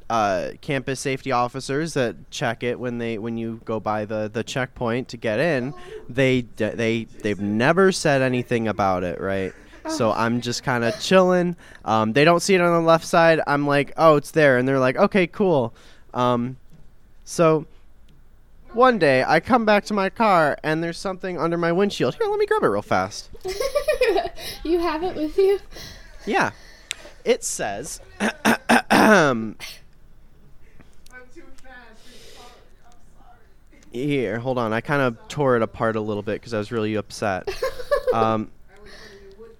[0.09, 4.43] uh, campus safety officers that check it when they when you go by the, the
[4.43, 5.73] checkpoint to get in,
[6.09, 9.53] They they they've never said anything about it, right?
[9.87, 11.55] So I'm just kind of chilling.
[11.83, 13.39] Um, they don't see it on the left side.
[13.45, 15.75] I'm like, oh, it's there, and they're like, okay, cool.
[16.13, 16.57] Um,
[17.23, 17.67] so
[18.75, 22.15] one day I come back to my car and there's something under my windshield.
[22.15, 23.29] Here, let me grab it real fast.
[24.63, 25.59] you have it with you.
[26.25, 26.51] Yeah.
[27.23, 28.01] It says
[33.95, 34.73] Here, hold on.
[34.73, 37.47] I kind of tore it apart a little bit cuz I was really upset.
[38.13, 38.51] Um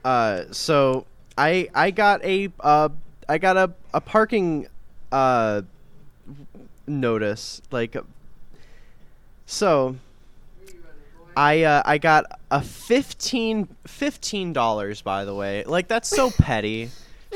[0.06, 1.06] uh so
[1.38, 2.90] I I got a uh
[3.28, 4.68] I got a a parking
[5.12, 5.64] uh
[6.88, 7.98] notice like
[9.46, 9.96] so
[11.36, 13.68] I uh, I got a 15
[14.54, 15.64] dollars by the way.
[15.66, 16.92] Like that's so petty.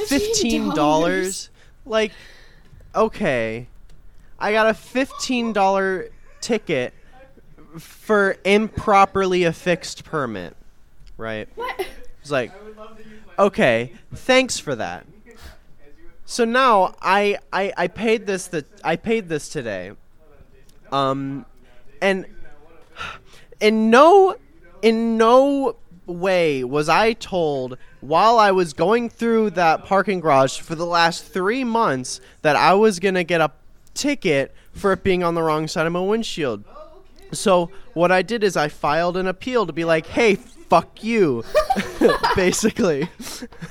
[0.07, 1.49] Fifteen dollars.
[1.85, 2.12] Like
[2.95, 3.67] okay.
[4.39, 6.09] I got a fifteen dollar
[6.41, 6.93] ticket
[7.78, 10.56] for improperly affixed permit.
[11.17, 11.47] Right?
[11.56, 11.86] What?
[12.21, 12.52] It's like
[13.39, 15.06] okay, thanks for that.
[16.25, 19.93] so now I, I I paid this that I paid this today.
[20.91, 21.45] Um,
[22.02, 22.25] and
[23.60, 24.36] in no
[24.82, 25.75] in no
[26.06, 31.25] way was I told while I was going through that parking garage for the last
[31.25, 33.52] three months that I was gonna get a
[33.93, 36.63] ticket for it being on the wrong side of my windshield.
[37.32, 41.43] So what I did is I filed an appeal to be like, hey, fuck you,
[42.36, 43.10] basically.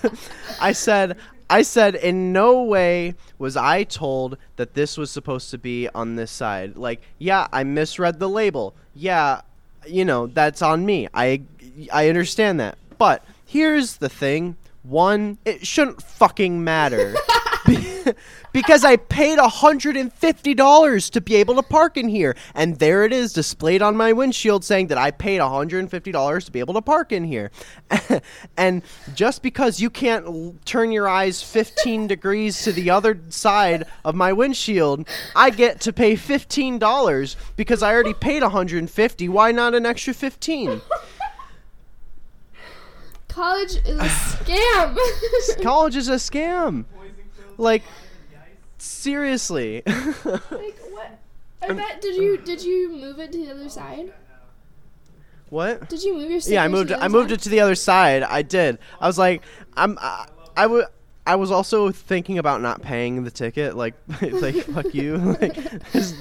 [0.61, 1.17] I said,
[1.51, 6.17] I said, in no way was I told that this was supposed to be on
[6.17, 6.77] this side.
[6.77, 8.75] Like, yeah, I misread the label.
[8.95, 9.41] Yeah,
[9.87, 11.09] you know, that's on me.
[11.15, 11.43] I,
[11.93, 12.77] I understand that.
[12.99, 14.57] But here's the thing.
[14.83, 17.15] One, it shouldn't fucking matter.
[18.53, 22.37] because I paid $150 to be able to park in here.
[22.55, 26.61] And there it is displayed on my windshield saying that I paid $150 to be
[26.61, 27.51] able to park in here.
[28.57, 28.83] and
[29.15, 34.15] just because you can't l- turn your eyes 15 degrees to the other side of
[34.15, 39.29] my windshield, I get to pay $15 because I already paid 150.
[39.29, 40.81] Why not an extra 15?
[43.29, 45.63] College is a scam.
[45.63, 46.85] College is a scam.
[47.59, 47.83] Like
[48.79, 49.83] seriously.
[49.87, 51.19] like what?
[51.61, 52.01] I bet.
[52.01, 54.13] Did you did you move it to the other side?
[55.51, 55.89] what?
[55.89, 56.41] Did you move your?
[56.41, 56.53] Side?
[56.53, 56.93] Yeah, I moved.
[56.93, 57.39] I moved side?
[57.39, 58.23] it to the other side.
[58.23, 58.79] I did.
[59.01, 59.43] I was like,
[59.77, 59.99] I'm.
[60.01, 60.87] I, I would.
[61.27, 63.77] I was also thinking about not paying the ticket.
[63.77, 65.17] Like, like fuck you.
[65.41, 66.15] like, just-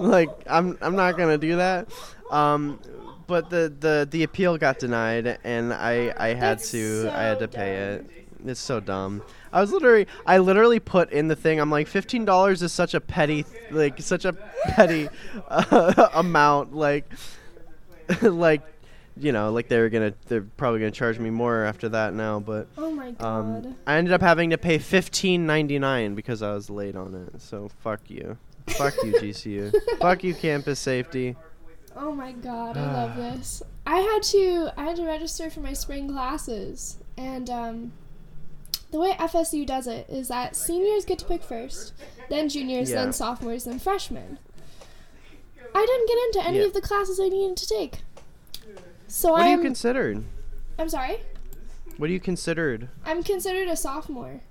[0.00, 0.78] like I'm.
[0.80, 1.88] I'm not gonna do that.
[2.30, 2.78] Um,
[3.26, 7.10] but the the the appeal got denied, and I I had That's to.
[7.12, 8.06] I had to pay dumb.
[8.10, 8.50] it.
[8.50, 9.22] It's so dumb.
[9.52, 11.60] I was literally, I literally put in the thing.
[11.60, 15.08] I'm like, fifteen dollars is such a petty, like, such a petty
[15.48, 16.74] uh, amount.
[16.74, 17.04] Like,
[18.22, 18.62] like,
[19.16, 22.40] you know, like they were gonna, they're probably gonna charge me more after that now.
[22.40, 23.66] But Oh my god.
[23.66, 27.14] um, I ended up having to pay fifteen ninety nine because I was late on
[27.14, 27.40] it.
[27.42, 28.38] So fuck you,
[28.68, 31.36] fuck you, GCU, fuck you, campus safety.
[31.94, 33.62] Oh my god, I love this.
[33.86, 37.92] I had to I had to register for my spring classes and um
[38.92, 41.92] the way FSU does it is that seniors get to pick first,
[42.28, 43.02] then juniors, Yeah.
[43.02, 44.38] then sophomores, then freshmen.
[45.74, 46.66] I didn't get into any Yeah.
[46.66, 48.02] of the classes I needed to take.
[49.08, 50.24] So What are you I'm considered?
[50.78, 51.20] I'm sorry.
[51.96, 52.88] What are you considered?
[53.04, 54.42] I'm considered a sophomore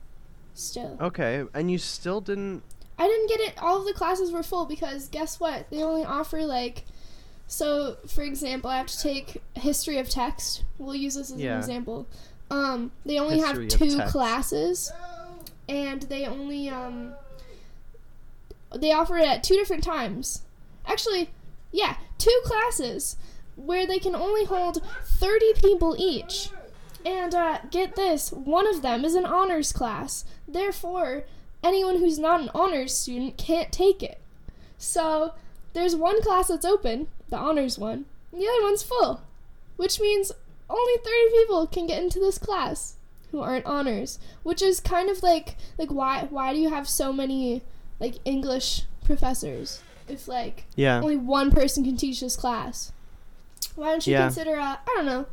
[0.54, 0.98] still.
[1.00, 2.64] Okay, and you still didn't.
[2.98, 3.62] I didn't get it.
[3.62, 5.70] All of the classes were full because guess what?
[5.70, 6.86] They only offer like.
[7.48, 10.64] So, for example, I have to take history of text.
[10.78, 11.54] We'll use this as Yeah.
[11.54, 12.06] an example.
[12.52, 14.92] Um, they only History have two classes,
[15.68, 17.14] and they only um.
[18.76, 20.44] They offer it at two different times.
[20.86, 21.30] Actually,
[21.72, 23.16] yeah, two classes
[23.56, 26.50] where they can only hold thirty people each.
[27.04, 30.24] And uh, get this, one of them is an honors class.
[30.48, 31.24] Therefore,
[31.64, 34.20] anyone who's not an honors student can't take it.
[34.78, 35.34] So,
[35.74, 39.22] there's one class that's open, the honors one, and the other one's full.
[39.78, 40.32] Which means
[40.72, 42.96] only 30 people can get into this class
[43.32, 47.14] who aren't honors, which is kind of like like why why do you have so
[47.14, 47.62] many
[48.00, 51.00] like English professors if like Yeah.
[51.02, 52.92] only one person can teach this class?
[53.76, 54.24] Why don't you Yeah.
[54.24, 55.26] consider uh, I don't know,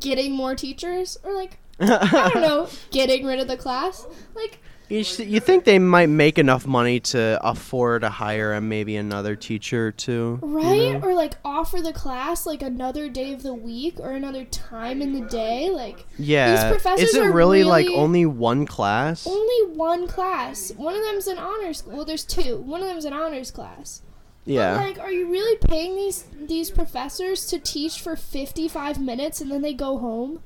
[0.00, 4.06] getting more teachers or like I don't know, getting rid of the class?
[4.34, 4.58] Like
[4.90, 8.96] You, sh- you think they might make enough money to afford to hire a, maybe
[8.96, 10.40] another teacher or two?
[10.42, 11.08] you right know?
[11.08, 15.12] or like offer the class like another day of the week or another time in
[15.12, 16.68] the day like Yeah.
[16.70, 19.26] professors Is it are really, like only one class?
[19.28, 23.12] only one class one of them's an honors well there's two one of them's an
[23.12, 24.02] honors class
[24.44, 24.74] Yeah.
[24.76, 29.62] like are you really paying these these professors to teach for 55 minutes and then
[29.62, 30.40] they go home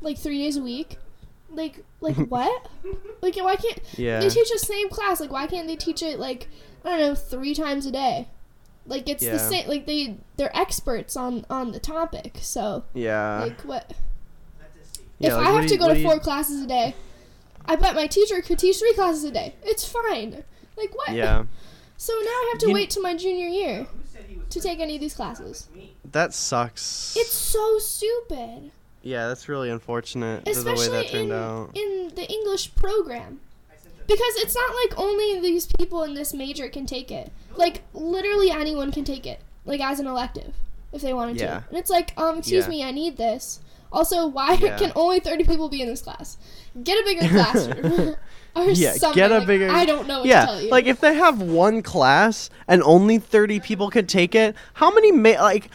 [0.00, 0.98] like three days a week
[1.56, 2.68] like like what?
[3.20, 4.20] Like why can't Yeah.
[4.20, 6.48] they teach the same class like why can't they teach it like
[6.84, 8.28] i don't know three times a day?
[8.86, 13.40] Like it's the same like they they're experts on on the topic so yeah.
[13.44, 13.94] like what?
[15.18, 16.94] Yeah, if like, i have to you- go to do you- four classes a day
[17.66, 19.54] i bet my teacher could teach three classes a day.
[19.62, 20.44] It's fine.
[20.76, 21.12] Like what?
[21.12, 21.44] Yeah.
[21.96, 23.86] so now i have to You- wait till my junior year
[24.50, 25.68] to take any of these classes.
[26.12, 27.16] That sucks.
[27.16, 28.70] it's so stupid
[29.04, 30.44] yeah, that's really unfortunate.
[30.44, 31.70] the way especially that turned in, out.
[31.74, 33.40] in the english program
[34.06, 38.50] because it's not like only these people in this major can take it like literally
[38.50, 40.54] anyone can take it like as an elective
[40.92, 41.60] if they wanted Yeah.
[41.60, 42.70] to and it's like um excuse Yeah.
[42.70, 43.60] me i need this
[43.92, 44.76] also why Yeah.
[44.78, 46.36] can only 30 people be in this class
[46.82, 48.16] get a bigger classroom
[48.56, 50.70] or Yeah, something get a like, bigger- i don't know what to tell Yeah, you
[50.70, 55.10] like if they have one class and only 30 people could take it, how many
[55.12, 55.68] ma- like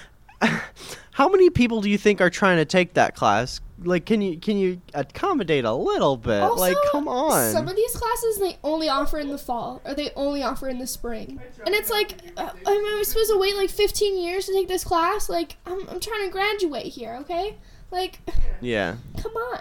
[1.20, 3.60] how many people do you think are trying to take that class?
[3.84, 6.42] Like, can you can you accommodate a little bit?
[6.42, 7.52] Also, like, come on.
[7.52, 10.80] Some of these classes they only offer in the fall, or they only offer in
[10.80, 14.54] the spring, and it's like, uh, am I supposed to wait like 15 years to
[14.54, 15.28] take this class?
[15.28, 17.58] Like, I'm, I'm trying to graduate here, okay?
[17.92, 18.20] Like,
[18.62, 19.60] yeah, come on.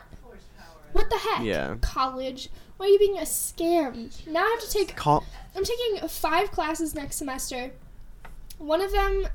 [0.93, 1.45] What the heck?
[1.45, 1.75] Yeah.
[1.81, 2.51] College.
[2.77, 4.13] Why are you being a scam?
[4.29, 4.95] Now I have to take.
[4.95, 5.25] call.
[5.57, 7.73] I'm taking five classes next semester.
[8.59, 9.27] One of them,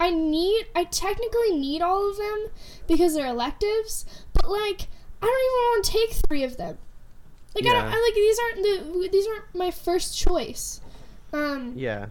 [0.00, 0.66] I need.
[0.74, 2.46] I technically need all of them
[2.86, 4.88] because they're electives, but like,
[5.22, 6.78] I don't even want to take three of them.
[7.54, 7.84] Like I don't.
[7.86, 8.56] I like these aren't
[9.02, 9.08] the.
[9.12, 10.80] These aren't my first choice.
[11.32, 12.06] Um, Yeah,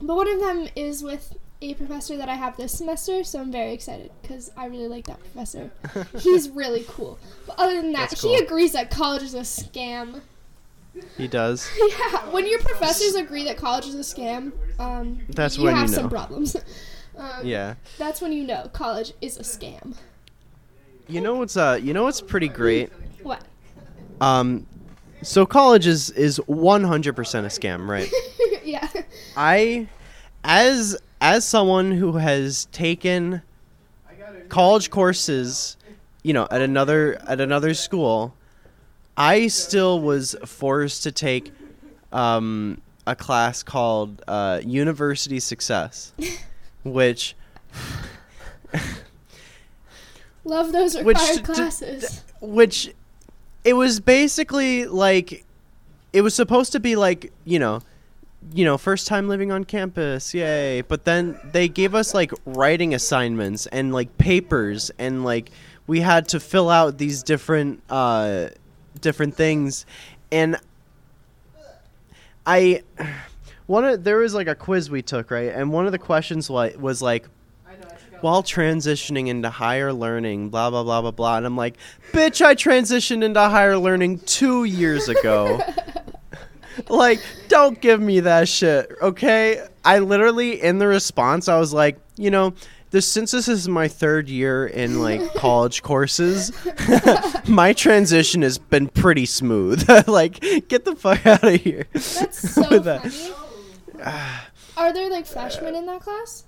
[0.00, 3.50] but one of them is with a professor that I have this semester, so I'm
[3.52, 5.70] very excited because I really like that professor.
[6.18, 7.18] He's really cool.
[7.46, 10.20] But other than that, That's he agrees that college is a scam.
[11.16, 11.68] he does.
[11.78, 15.80] Yeah, when your professors agree that college is a scam, um, That's you when you
[15.80, 15.96] have know.
[15.96, 16.56] some problems.
[17.16, 17.74] Um, Yeah.
[17.98, 19.94] that's when you know college is a scam.
[21.08, 22.90] You know what's uh you know what's pretty great?
[23.22, 23.42] What?
[24.20, 24.66] Um
[25.22, 28.10] so college is is 100% a scam, right?
[28.64, 28.88] yeah.
[29.36, 29.88] I
[30.42, 33.42] as as someone who has taken
[34.48, 35.76] college courses,
[36.22, 38.34] you know, at another at another school,
[39.16, 41.52] I still was forced to take
[42.12, 46.14] um a class called uh, University Success,
[46.84, 47.34] which
[50.44, 52.22] Love those Which required d- d- classes.
[52.40, 52.92] which
[53.64, 55.44] it was basically like
[56.12, 57.80] it was supposed to be like you know
[58.52, 62.92] you know first time living on campus yay but then they gave us like writing
[62.94, 65.50] assignments and like papers and like
[65.86, 68.48] we had to fill out these different uh
[69.00, 69.86] different things
[70.30, 70.58] and
[72.46, 72.82] i
[73.66, 76.50] one of there was like a quiz we took right and one of the questions
[76.50, 77.26] wa- was like
[78.24, 81.36] while transitioning into higher learning, blah blah blah blah blah.
[81.36, 81.76] And I'm like,
[82.12, 85.60] bitch, I transitioned into higher learning two years ago.
[86.88, 89.66] like, don't give me that shit, okay?
[89.84, 92.54] I literally in the response, I was like, you know,
[92.92, 96.50] this since this is my third year in like college courses,
[97.46, 99.86] my transition has been pretty smooth.
[100.08, 101.84] like, get the fuck out of here.
[101.92, 103.34] That's so that.
[104.76, 106.44] Are there like freshmen in that class?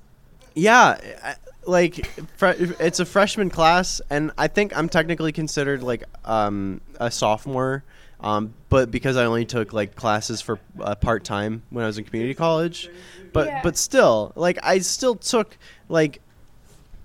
[0.55, 1.35] Yeah,
[1.67, 2.09] like
[2.41, 7.85] it's a freshman class, and I think I'm technically considered like um, a sophomore,
[8.21, 11.99] um, but because I only took like classes for uh, part time when I was
[11.99, 12.89] in community college,
[13.35, 13.61] but Yeah.
[13.63, 15.59] but still, like I still took
[15.91, 16.21] like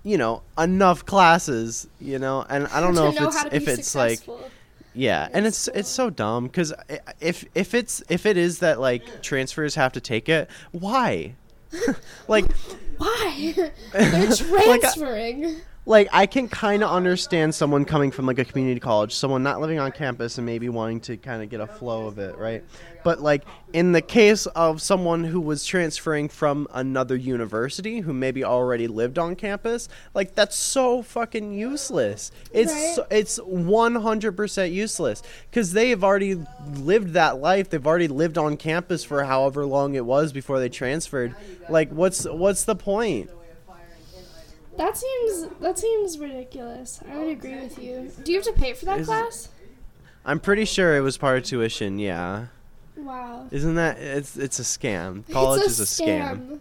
[0.02, 3.68] you know enough classes, you know, and I don't know to if know it's if
[3.68, 4.20] it's like.
[4.94, 6.72] Yeah, and it's it's so dumb because
[7.20, 11.34] if if it's if it is that like transfers have to take it, why?
[12.28, 12.46] like
[12.98, 13.54] Why?
[13.92, 15.42] They're transferring.
[15.42, 15.56] like
[16.12, 19.80] I can kind of understand someone coming from like a community college, someone not living
[19.80, 22.62] on campus and maybe wanting to kind of get a flow of it, right?
[23.02, 28.44] But like in the case of someone who was transferring from another university who maybe
[28.44, 32.30] already lived on campus, like that's so fucking useless.
[32.52, 32.92] It's Right.
[32.94, 36.38] so, it's 100% useless cuz they've already
[36.76, 37.70] lived that life.
[37.70, 41.34] They've already lived on campus for however long it was before they transferred.
[41.68, 43.30] Like what's what's the point?
[44.76, 47.00] That seems that seems ridiculous.
[47.10, 48.10] I would agree with you.
[48.24, 49.48] Do you have to pay for that Is- class?
[50.24, 52.46] I'm pretty sure it was part of tuition, yeah.
[52.96, 53.48] Wow.
[53.50, 55.28] Isn't that it's it's a scam.
[55.30, 56.60] College it's is a scam.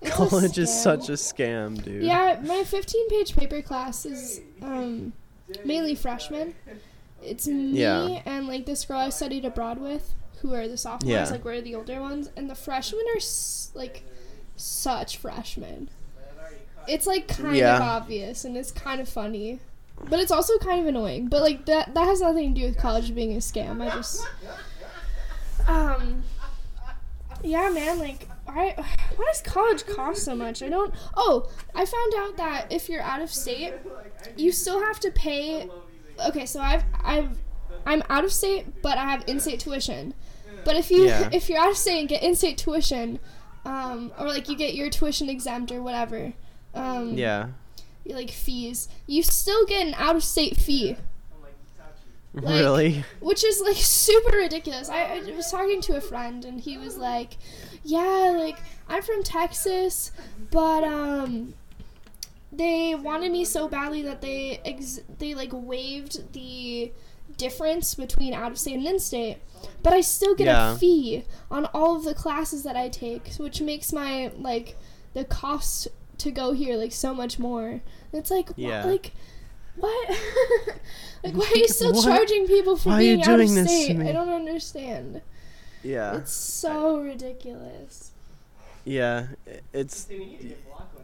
[0.00, 0.82] It's a College is scam.
[0.82, 2.02] such a scam, dude.
[2.04, 5.12] Yeah, my 15 page paper class is um,
[5.64, 6.54] mainly freshmen.
[7.22, 8.20] It's me Yeah.
[8.26, 11.24] and like this girl I studied abroad with, who are the sophomores, Yeah.
[11.30, 14.04] like we're the older ones, and the freshmen are s- like
[14.56, 15.88] such freshmen.
[16.88, 17.76] It's like kind Yeah.
[17.76, 19.60] of obvious and it's kind of funny,
[20.08, 21.28] but it's also kind of annoying.
[21.28, 23.80] But like that that has nothing to do with college being a scam.
[23.82, 24.26] I just
[25.66, 26.22] um
[27.42, 28.74] yeah, man, like I
[29.16, 30.62] why does college cost so much?
[30.62, 33.74] I don't Oh, I found out that if you're out of state,
[34.36, 35.68] you still have to pay
[36.28, 37.38] Okay, so I've I've
[37.86, 40.14] I'm out of state, but I have in-state tuition.
[40.64, 41.28] But if you Yeah.
[41.32, 43.18] if you're out of state and get in-state tuition,
[43.66, 46.32] um, or like you get your tuition exempt or whatever,
[46.74, 47.48] um, Yeah.
[48.06, 50.96] like fees, you still get an out-of-state fee
[52.34, 53.04] Like- really?
[53.20, 54.88] which is like super ridiculous.
[54.88, 57.36] I, I was talking to a friend and he was like,
[57.84, 58.58] "Yeah, like
[58.88, 60.10] I'm from Texas,
[60.50, 61.54] but um,
[62.52, 66.92] they wanted me so badly that they ex- they like waived the
[67.36, 69.38] difference between out of state and in state,
[69.82, 70.74] but I still get Yeah.
[70.74, 74.76] a fee on all of the classes that I take, which makes my like
[75.14, 75.86] the cost
[76.18, 77.68] to go here like so much more.
[77.68, 79.12] And it's like wh- like
[79.76, 80.08] what?
[81.24, 82.04] like why are you still What?
[82.04, 83.96] charging people for Why are you being out of doing this to state?
[83.96, 84.08] me?
[84.08, 85.20] I don't understand.
[85.82, 86.16] Yeah.
[86.16, 88.12] It's so ridiculous.
[88.84, 89.26] Yeah.
[89.72, 90.08] It's.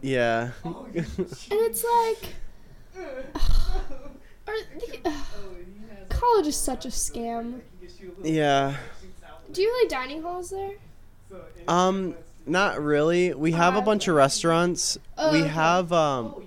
[0.03, 0.51] Yeah.
[0.65, 1.07] And
[1.51, 2.35] it's like
[4.47, 4.55] are
[5.03, 5.13] the,
[6.09, 7.61] college is such a scam.
[8.23, 8.77] yeah.
[9.53, 10.73] Do you like dining halls there?
[11.69, 12.15] Um.
[12.47, 13.34] Not really.
[13.34, 14.99] We have a bunch of restaurants.
[15.16, 15.49] Oh, we okay.
[15.49, 16.47] have um.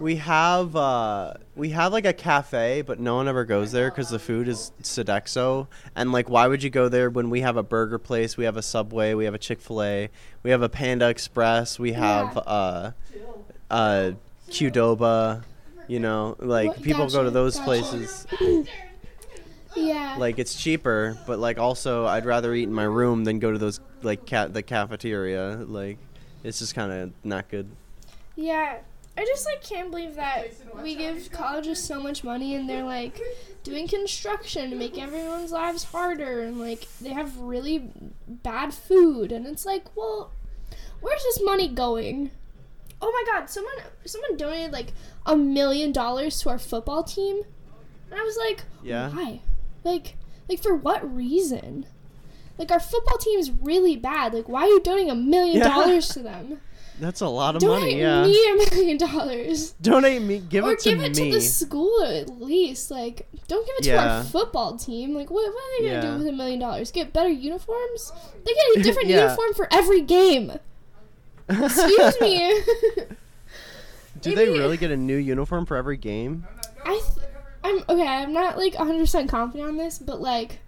[0.00, 4.08] We have uh we have like a cafe, but no one ever goes there because
[4.08, 5.68] the food is Sodexo.
[5.94, 8.36] And like, why would you go there when we have a burger place?
[8.36, 9.14] We have a Subway.
[9.14, 10.10] We have a Chick Fil A.
[10.42, 11.78] We have a Panda Express.
[11.78, 12.92] We have uh,
[13.70, 14.12] uh,
[14.50, 15.44] Qdoba.
[15.88, 18.26] You know, like people go to those places.
[19.76, 20.16] Yeah.
[20.18, 23.58] Like it's cheaper, but like also I'd rather eat in my room than go to
[23.58, 25.64] those like cat the cafeteria.
[25.66, 25.98] Like,
[26.44, 27.68] it's just kind of not good.
[28.36, 28.78] Yeah.
[29.16, 30.46] I just like can't believe that
[30.82, 33.20] we give colleges so much money and they're like
[33.62, 37.90] doing construction to make everyone's lives harder and like they have really
[38.26, 40.32] bad food and it's like, well,
[41.02, 42.30] where's this money going?
[43.02, 43.74] Oh my god, someone
[44.06, 44.92] someone donated like
[45.26, 47.42] a million dollars to our football team.
[48.10, 49.10] And I was like, Yeah.
[49.10, 49.40] why?
[49.84, 50.16] Like
[50.48, 51.86] like for what reason?
[52.58, 54.34] Like our football team is really bad.
[54.34, 55.68] Like why are you donating a million Yeah.
[55.68, 56.60] dollars to them?
[57.00, 58.00] That's a lot of Donate money.
[58.00, 58.22] Yeah.
[58.24, 59.72] me a million dollars.
[59.80, 60.38] Donate me.
[60.38, 60.94] Give or it to me.
[60.94, 61.30] Or give it me.
[61.30, 62.90] to the school at least.
[62.92, 65.14] Like, don't give it to our football team.
[65.14, 66.12] Like, what, what are they gonna Yeah.
[66.12, 66.92] do with a million dollars?
[66.92, 68.12] Get better uniforms?
[68.44, 69.22] They get a different Yeah.
[69.24, 70.52] uniform for every game.
[71.48, 72.60] Excuse me.
[74.20, 76.46] Do they really get a new uniform for every game?
[76.84, 77.26] I, th-
[77.64, 78.06] I'm okay.
[78.06, 80.58] I'm not like 100 percent confident on this, but like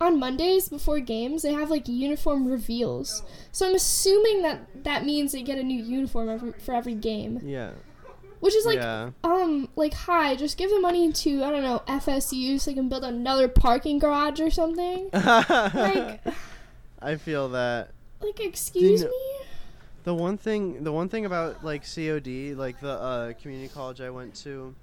[0.00, 3.22] on Mondays before games, they have like uniform reveals.
[3.52, 7.40] So I'm assuming that that means they get a new uniform every, for every game,
[7.44, 7.72] Yeah.
[8.40, 9.10] which is like yeah.
[9.24, 12.88] um like hi, just give the money to I don't know FSU so they can
[12.88, 15.10] build another parking garage or something.
[15.12, 16.20] Like
[17.02, 19.46] I feel that like excuse know- me.
[20.04, 24.10] the one thing the one thing about like COD, like the uh, community college I
[24.10, 24.74] went to,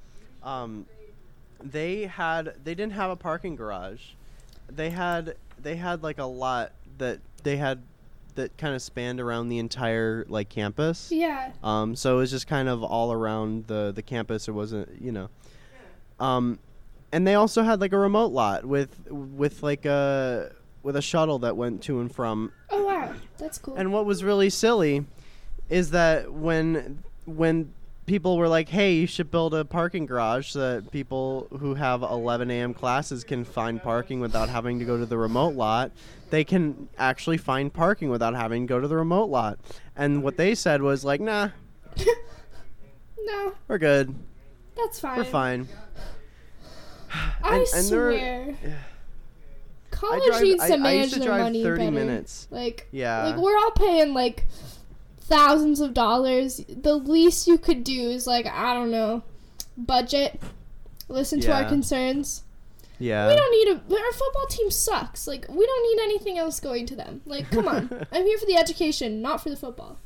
[0.44, 0.86] um,
[1.64, 4.02] they had they didn't have a parking garage.
[4.70, 7.82] They had they had like a lot that they had
[8.36, 11.12] that kind of spanned around the entire like campus.
[11.12, 11.52] Yeah.
[11.64, 14.48] Um, so it was just kind of all around the the campus.
[14.48, 15.30] It wasn't, you know.
[16.20, 16.60] Um,
[17.12, 20.52] and they also had like a remote lot with with like a
[20.84, 22.52] with a shuttle that went to and from.
[22.70, 23.76] Oh wow, that's cool.
[23.76, 25.06] And what was really silly
[25.70, 27.74] is that when when
[28.08, 32.02] people were like, "Hey, you should build a parking garage so that people who have
[32.02, 32.74] 11 a.m.
[32.74, 35.92] classes can find parking without having to go to the remote lot."
[36.32, 39.60] They can actually find parking without having to go to the remote lot.
[39.96, 41.50] And what they said was like, "Nah,
[43.20, 44.16] no, we're good.
[44.76, 45.18] that's fine.
[45.18, 45.68] We're fine."
[47.44, 48.56] I And- and there- swear.
[48.64, 48.76] I
[49.92, 51.92] College drive- needs to I manage to their drive money 30 better.
[51.92, 52.48] minutes.
[52.52, 53.28] Like, Yeah.
[53.28, 54.46] like we're all paying like
[55.28, 56.62] thousands of dollars.
[56.68, 59.24] The least you could do is like I don't know,
[59.78, 60.42] budget.
[61.10, 62.44] Listen to our concerns.
[63.00, 63.28] Yeah.
[63.28, 64.04] we don't need a.
[64.04, 65.28] Our football team sucks.
[65.28, 67.22] Like we don't need anything else going to them.
[67.26, 69.98] Like come on, I'm here for the education, not for the football.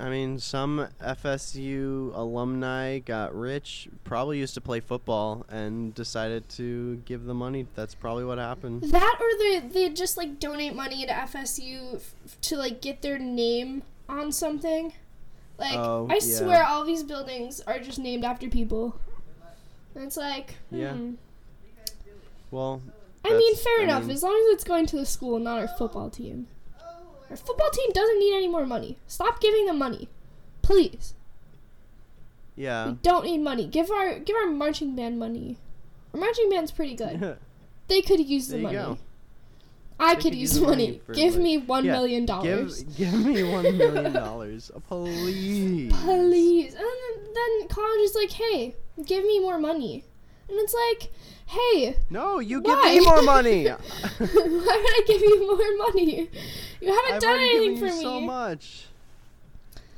[0.00, 7.02] I mean, some FSU alumni got rich, probably used to play football, and decided to
[7.04, 7.66] give the money.
[7.74, 8.82] That's probably what happened.
[8.82, 13.18] That or they they just like donate money to FSU f- to like get their
[13.18, 14.92] name on something.
[15.58, 16.20] Like Oh, I yeah.
[16.20, 18.98] swear all these buildings are just named after people.
[19.94, 20.92] And it's like, Yeah.
[20.92, 21.14] hmm.
[22.50, 22.80] Well,
[23.24, 24.02] I mean, fair I enough.
[24.04, 26.46] mean- as long as it's going to the school, not our football team.
[27.30, 28.96] Our football team doesn't need any more money.
[29.06, 30.08] Stop giving them money,
[30.62, 31.14] please.
[32.56, 32.88] yeah.
[32.88, 33.66] We don't need money.
[33.66, 35.58] Give our give our marching band money.
[36.14, 37.36] Our marching band's pretty good.
[37.88, 38.76] They could use the There you money.
[38.76, 38.98] go.
[40.00, 41.00] I could could use use the the money.
[41.04, 42.82] for, Give like- me one Yeah, million dollars.
[42.84, 45.92] give give me one million dollars, please.
[45.92, 46.74] Please.
[46.74, 50.04] And then, then college is like, hey, give me more money.
[50.48, 51.10] And it's like,
[51.46, 53.66] hey, No, you give me more money.
[53.66, 53.76] why
[54.18, 56.30] would I give you more money?
[56.80, 58.02] You haven't I've done already anything for you me.
[58.02, 58.84] so much.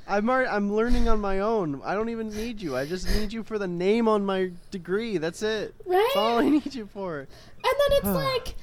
[0.08, 1.80] I'm alre I'm learning on my own.
[1.84, 2.76] I don't even need you.
[2.76, 5.18] I just need you for the name on my degree.
[5.18, 5.72] That's it.
[5.86, 5.98] Right?
[6.14, 7.18] That's all I need you for.
[7.20, 7.28] And
[7.62, 8.56] then it's like,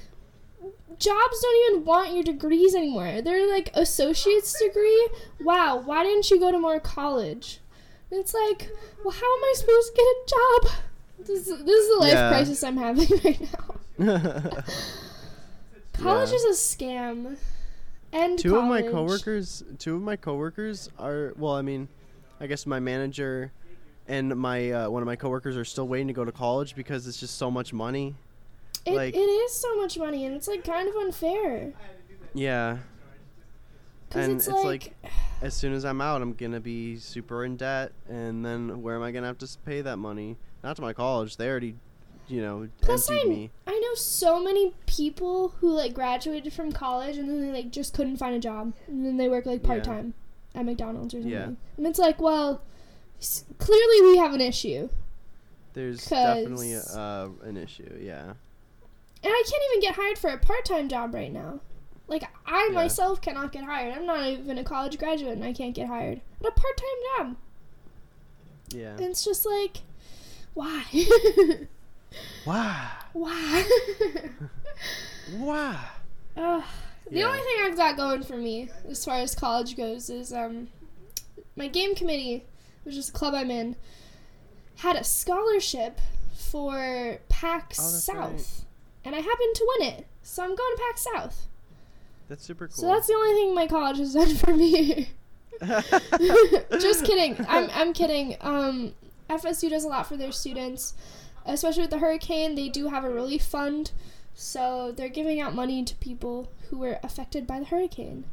[1.00, 3.22] jobs don't even want your degrees anymore.
[3.22, 5.10] They're like associate's degree.
[5.42, 7.60] Wow, why didn't you go to more college?
[8.12, 8.70] And it's like,
[9.04, 10.72] well, how am I supposed to get a job?
[11.28, 12.30] This, is- this is the life Yeah.
[12.30, 13.42] crisis I'm having right
[14.00, 14.52] now.
[15.94, 16.36] College Yeah.
[16.36, 17.38] is a scam.
[18.14, 21.90] And two of my coworkers two of my coworkers are well i mean
[22.40, 23.52] I guess my manager
[24.08, 27.06] and my uh, one of my coworkers are still waiting to go to college because
[27.08, 28.16] it's just so much money.
[28.88, 31.74] It, Like- it is so much money, and it's like kind of unfair.
[32.34, 32.78] Yeah.
[34.14, 34.94] And it's, it's like,
[35.42, 39.04] As soon as I'm out, I'm gonna be super in debt, and then where am
[39.04, 40.36] I gonna have to pay that money?
[40.64, 41.38] Not to my college.
[41.38, 41.76] They already,
[42.28, 43.52] you know, Plus, emptied I, me.
[43.68, 47.94] I know so many people who like graduated from college and then they like just
[47.94, 50.16] couldn't find a job, and then they work like part time
[50.56, 51.32] at McDonald's or something.
[51.32, 51.52] Yeah.
[51.78, 52.64] And it's like, well,
[53.20, 54.90] s- clearly we have an issue,
[55.74, 57.96] There's definitely uh, an issue.
[58.02, 58.34] Yeah.
[59.24, 61.60] And I can't even get hired for a part time job right now.
[62.08, 62.76] Like I Yeah.
[62.76, 63.94] myself cannot get hired.
[63.94, 67.28] I'm not even a college graduate, and I can't get hired at a part time
[67.28, 67.36] job.
[68.70, 68.92] Yeah.
[68.92, 69.78] And it's just like,
[70.54, 70.84] why?
[72.44, 72.88] why?
[73.14, 73.64] why?
[75.32, 75.80] why?
[76.36, 76.64] Ugh.
[77.10, 77.26] The Yeah.
[77.26, 80.68] only thing I've got going for me as far as college goes is um
[81.56, 82.44] my game committee,
[82.84, 83.76] which is the club I'm in,
[84.78, 86.00] had a scholarship
[86.36, 88.32] for PAX Oh, South.
[88.32, 88.64] right.
[89.08, 90.06] And I happened to win it.
[90.22, 91.48] So I'm going to PAX South.
[92.28, 92.76] That's super cool.
[92.76, 95.08] So that's the only thing my college has done for me.
[96.82, 97.38] Just kidding.
[97.48, 98.36] I'm I'm kidding.
[98.42, 98.94] Um
[99.30, 100.94] FSU does a lot for their students,
[101.46, 102.56] especially with the hurricane.
[102.56, 103.92] They do have a relief fund,
[104.36, 108.26] so they're giving out money to people who were affected by the hurricane.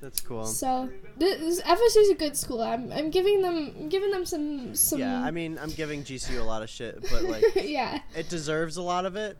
[0.00, 0.46] That's cool.
[0.46, 2.60] So this, FSU is a good school.
[2.60, 4.98] I'm I'm giving them I'm giving them some some.
[4.98, 8.00] Yeah, I mean, I'm giving GCU a lot of shit, but like, yeah.
[8.16, 9.38] it deserves a lot of it.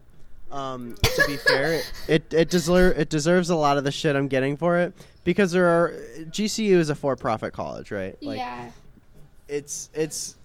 [0.52, 4.28] Um, to be fair, it it deserve it deserves a lot of the shit I'm
[4.28, 5.92] getting for it because there are
[6.30, 8.20] GCU is a for-profit college, right?
[8.22, 8.70] Like, yeah.
[9.48, 10.36] it's it's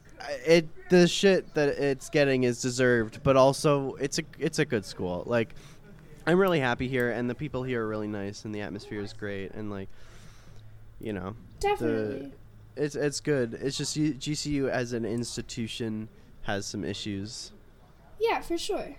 [0.45, 4.86] it the shit that it's getting is deserved, but also it's a it's a good
[4.86, 5.24] school.
[5.26, 5.56] Like
[6.28, 9.14] I'm really happy here, and the people here are really nice, and the atmosphere is
[9.14, 9.89] great, and like
[10.99, 12.32] you know Definitely.
[12.76, 13.56] it's it's good.
[13.56, 16.10] It's just GCU as an institution
[16.43, 17.51] has some issues.
[18.20, 18.95] Yeah, for sure.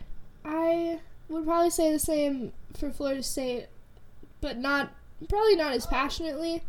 [0.49, 3.67] I would probably say the same for Florida State,
[4.41, 4.93] but not
[5.29, 6.63] probably not as passionately.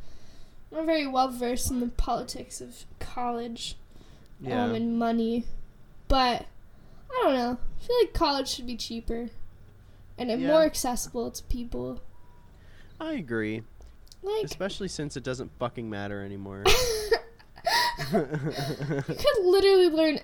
[0.76, 3.78] I'm very well versed in the politics of college
[4.42, 5.46] Yeah, um, and money,
[6.08, 6.46] but
[7.12, 7.58] I don't know.
[7.80, 9.30] I feel like college should be cheaper
[10.18, 10.38] and Yeah.
[10.48, 12.02] more accessible to people.
[13.00, 13.62] I agree,
[14.24, 16.64] Like especially since it doesn't fucking matter anymore.
[18.12, 18.22] you
[19.08, 20.20] could literally learn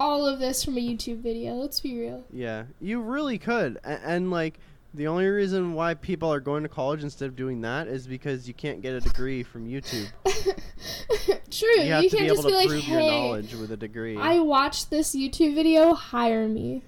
[0.00, 1.54] all of this from a YouTube video.
[1.54, 2.24] Let's be real.
[2.32, 3.78] Yeah, you really could.
[3.84, 4.58] And, and like
[4.94, 8.48] the only reason why people are going to college instead of doing that is because
[8.48, 10.08] you can't get a degree from YouTube.
[11.50, 11.68] True.
[11.76, 13.70] You You, have to can't be just able be to like, prove your knowledge with
[13.70, 14.16] a degree.
[14.16, 15.94] I watched this YouTube video.
[15.94, 16.82] Hire me."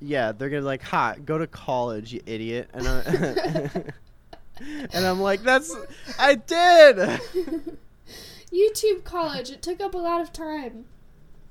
[0.00, 3.70] yeah, they're gonna be like, "Ha, go to college, you idiot." And I,
[4.92, 5.74] and I'm like, "That's
[6.18, 6.96] I did."
[8.52, 9.50] YouTube college.
[9.50, 10.84] It took up a lot of time.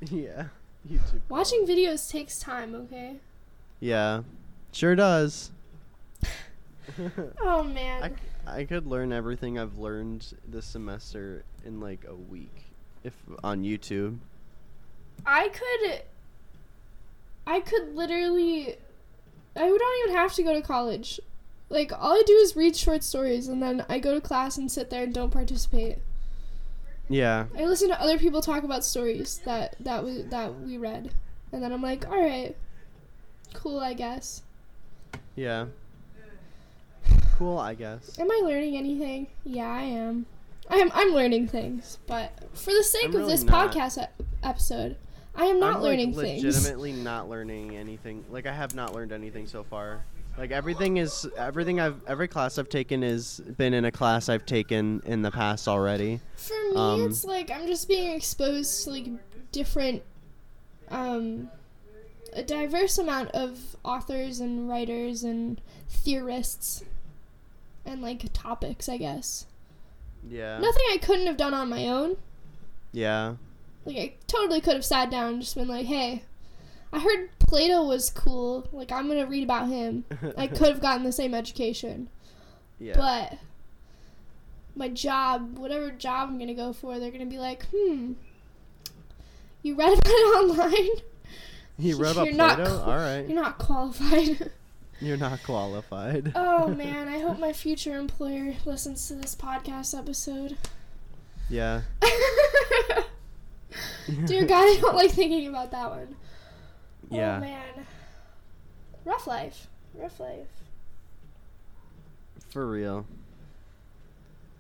[0.02, 0.46] yeah,
[0.90, 1.22] YouTube.
[1.30, 2.76] Watching videos takes time.
[2.76, 3.18] Okay.
[3.80, 4.24] Yeah,
[4.72, 5.52] sure does.
[7.42, 8.16] Oh man.
[8.48, 8.68] I, man.
[8.68, 12.64] could learn everything I've learned this semester in like a week
[13.04, 13.14] if
[13.44, 14.18] on YouTube.
[15.26, 16.04] I could.
[17.46, 18.78] I could literally.
[19.56, 21.20] I would not even have to go to college.
[21.70, 24.72] Like all I do is read short stories, and then I go to class and
[24.72, 25.98] sit there and don't participate.
[27.10, 31.12] Yeah, I listen to other people talk about stories that that we that we read,
[31.52, 32.56] and then I'm like, all right,
[33.54, 34.44] cool, I guess.
[35.36, 35.68] yeah.
[37.38, 38.18] Cool, I guess.
[38.20, 39.28] Am I learning anything?
[39.46, 40.26] Yeah, I am.
[40.70, 40.90] I am.
[40.94, 43.72] I'm learning things, but for the sake I'm of really this not.
[43.72, 44.98] podcast e- episode,
[45.36, 46.44] I am not I'm learning like, things.
[46.44, 48.26] legitimately not learning anything.
[48.32, 50.04] Like I have not learned anything so far.
[50.38, 54.46] Like everything is everything I've every class I've taken has been in a class I've
[54.46, 56.20] taken in the past already.
[56.36, 59.08] For me, Um, it's like I'm just being exposed to like
[59.52, 60.04] different,
[60.90, 61.50] um,
[62.34, 65.60] a diverse amount of authors and writers and
[65.90, 66.84] theorists,
[67.84, 68.88] and like topics.
[68.88, 69.48] I guess
[70.30, 70.60] Yeah.
[70.60, 72.18] nothing I couldn't have done on my own.
[72.92, 73.36] Yeah.
[73.86, 76.24] Like I totally could have sat down and just been like, "Hey,
[76.94, 78.68] I heard Plato was cool.
[78.72, 80.06] Like I'm gonna read about him."
[80.38, 82.10] I could have gotten the same education,
[82.80, 82.96] Yeah.
[82.96, 83.38] but
[84.76, 88.14] my job, whatever job I'm gonna go for, they're gonna be like, "Hmm,
[89.64, 91.02] you read about it online.
[91.78, 92.66] he wrote about you're Plato.
[92.66, 93.26] qu- All right.
[93.28, 94.52] You're not qualified."
[95.00, 96.32] You're not qualified.
[96.34, 100.58] oh man, I hope my future employer listens to this podcast episode.
[101.52, 101.82] yeah.
[104.26, 106.16] Dear God, I don't like thinking about that one.
[107.10, 107.38] Yeah.
[107.38, 107.86] Oh man.
[109.06, 109.68] Rough life.
[109.94, 110.48] Rough life.
[112.50, 113.06] For real.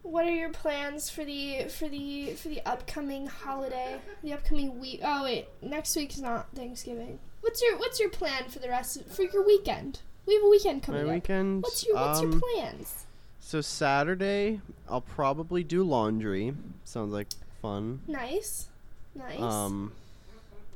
[0.03, 3.99] what are your plans for the for the for the upcoming holiday?
[4.23, 5.01] The upcoming week.
[5.03, 7.19] Oh wait, next week's not Thanksgiving.
[7.41, 9.99] What's your what's your plan for the rest of, for your weekend?
[10.25, 11.15] We have a weekend coming My up.
[11.15, 11.63] weekend.
[11.63, 13.05] What's your what's um, your plans?
[13.39, 16.53] So Saturday, I'll probably do laundry.
[16.83, 17.27] Sounds like
[17.61, 18.01] fun.
[18.07, 18.67] Nice,
[19.15, 19.39] nice.
[19.39, 19.93] Um,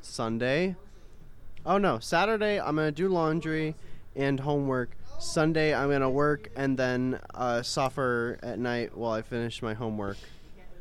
[0.02, 0.76] Sunday.
[1.66, 3.76] Oh no, Saturday I'm gonna do laundry
[4.16, 4.92] and homework.
[5.20, 10.18] Sunday I'm gonna work and then uh, suffer at night while I finish my homework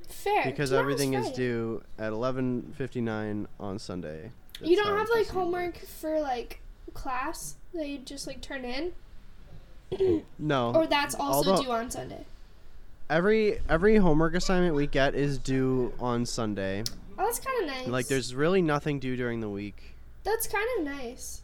[0.08, 0.44] Fair.
[0.46, 4.30] because everything is due at 11:59 on Sunday.
[4.62, 6.60] You don't have like homework for like
[6.94, 8.92] class that you just like turn in,
[10.38, 10.72] No.
[10.74, 12.24] or that's also Although- due on Sunday.
[13.10, 16.82] every every homework assignment we get is due on Sunday.
[17.18, 17.86] Oh, that's kind of nice.
[17.88, 19.94] Like there's really nothing due during the week.
[20.24, 21.42] That's kind of nice.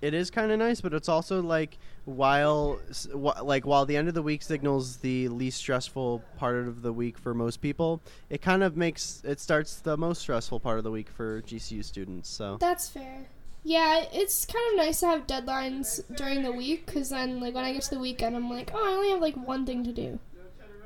[0.00, 2.80] It is kind of nice, but it's also like while
[3.14, 7.18] like while the end of the week signals the least stressful part of the week
[7.18, 8.00] for most people,
[8.30, 11.84] it kind of makes it starts the most stressful part of the week for GCU
[11.84, 12.28] students.
[12.28, 13.26] So That's fair.
[13.64, 17.64] Yeah, it's kind of nice to have deadlines during the week because then, like, when
[17.64, 19.92] I get to the weekend, I'm like, oh, I only have like one thing to
[19.92, 20.18] do.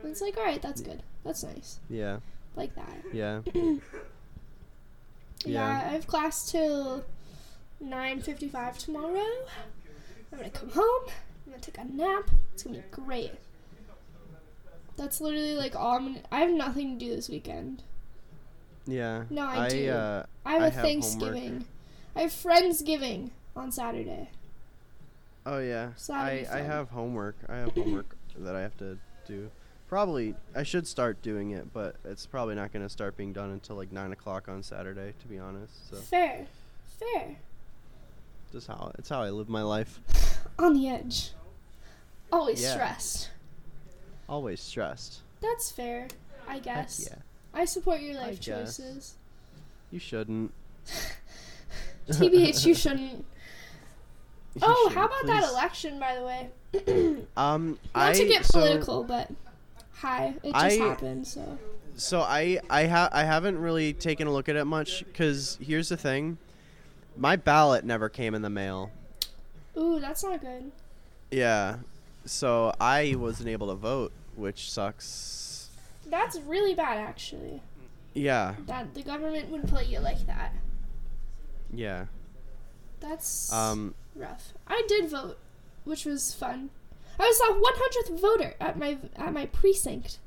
[0.03, 1.03] And it's like, all right, that's good.
[1.25, 1.81] That's nice.
[1.89, 2.19] yeah,
[2.55, 2.99] Like that.
[3.15, 3.41] yeah,
[5.45, 5.87] Yeah, Yeah.
[5.89, 7.05] I have class till
[7.81, 9.27] 9:55 tomorrow.
[10.33, 11.05] I'm gonna come home.
[11.47, 12.31] I'm gonna take a nap.
[12.55, 13.33] It's gonna be great.
[14.97, 16.07] That's literally like all I'm.
[16.15, 17.83] Gonna, I have nothing to do this weekend.
[18.87, 19.25] yeah.
[19.31, 19.91] No, I I do.
[19.91, 21.65] uh, I have I a have Thanksgiving.
[22.15, 24.31] I have Friendsgiving on Saturday.
[25.45, 25.91] oh yeah.
[26.09, 27.37] That'll I I have homework.
[27.49, 29.51] I have homework that I have to do.
[29.89, 33.51] Probably I should start doing it, but it's probably not going to start being done
[33.51, 35.89] until like nine o'clock on Saturday, to be honest.
[35.91, 36.47] So Fair,
[36.99, 37.37] fair.
[38.53, 40.01] just how it's how I live my life.
[40.59, 41.31] On the edge.
[42.33, 42.73] Always Yeah.
[42.73, 43.31] stressed.
[44.29, 45.21] Always stressed.
[45.41, 46.09] That's fair.
[46.49, 47.09] I Heck guess.
[47.09, 47.19] yeah.
[47.55, 49.15] I support your life choices.
[49.93, 50.53] You shouldn't.
[52.09, 53.25] TBH, you shouldn't.
[54.55, 56.51] You Oh, should, how about that election, by the way?
[57.37, 59.31] Um, Not I to get so- political, but
[59.99, 61.27] hi, it just I- happened.
[61.27, 61.59] So
[61.97, 65.89] So I I ha- I haven't really taken a look at it much because here's
[65.89, 66.39] the thing,
[67.17, 68.91] my ballot never came in the mail.
[69.77, 70.71] ooh, that's not good.
[71.31, 71.79] Yeah,
[72.25, 75.69] so I wasn't able to vote, which sucks.
[76.09, 77.61] That's really bad, actually.
[78.15, 80.53] Yeah, That the government would play you like that.
[81.73, 82.07] yeah.
[83.01, 84.53] That's Um, rough.
[84.67, 85.37] I did vote,
[85.85, 86.71] which was fun.
[87.19, 90.19] I was the 100th voter at my at my precinct.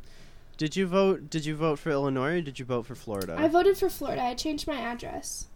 [0.58, 1.30] did you vote?
[1.30, 3.36] Did you vote for Illinois or did you vote for Florida?
[3.38, 4.24] I voted for Florida.
[4.24, 5.48] I changed my address.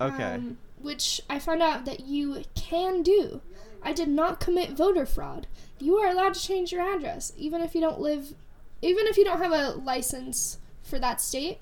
[0.00, 0.34] okay.
[0.34, 3.40] um, which I found out that you can do.
[3.82, 5.46] I did not commit voter fraud.
[5.78, 8.34] You are allowed to change your address, even if you don't live,
[8.82, 11.58] even if you don't have a license for that state.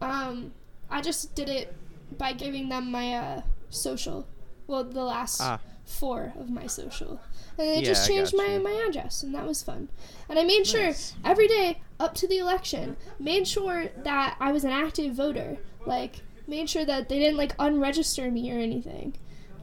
[0.00, 0.52] Um,
[0.90, 1.74] I just did it
[2.16, 4.26] by giving them my uh, social.
[4.66, 7.20] Well, the last ah, four of my social.
[7.60, 9.88] And they Yeah, just I changed my, my address, and that was fun.
[10.28, 11.14] And I made sure Nice.
[11.24, 15.58] every day up to the election, made sure that I was an active voter.
[15.84, 19.14] Like, made sure that they didn't, like, unregister me or anything.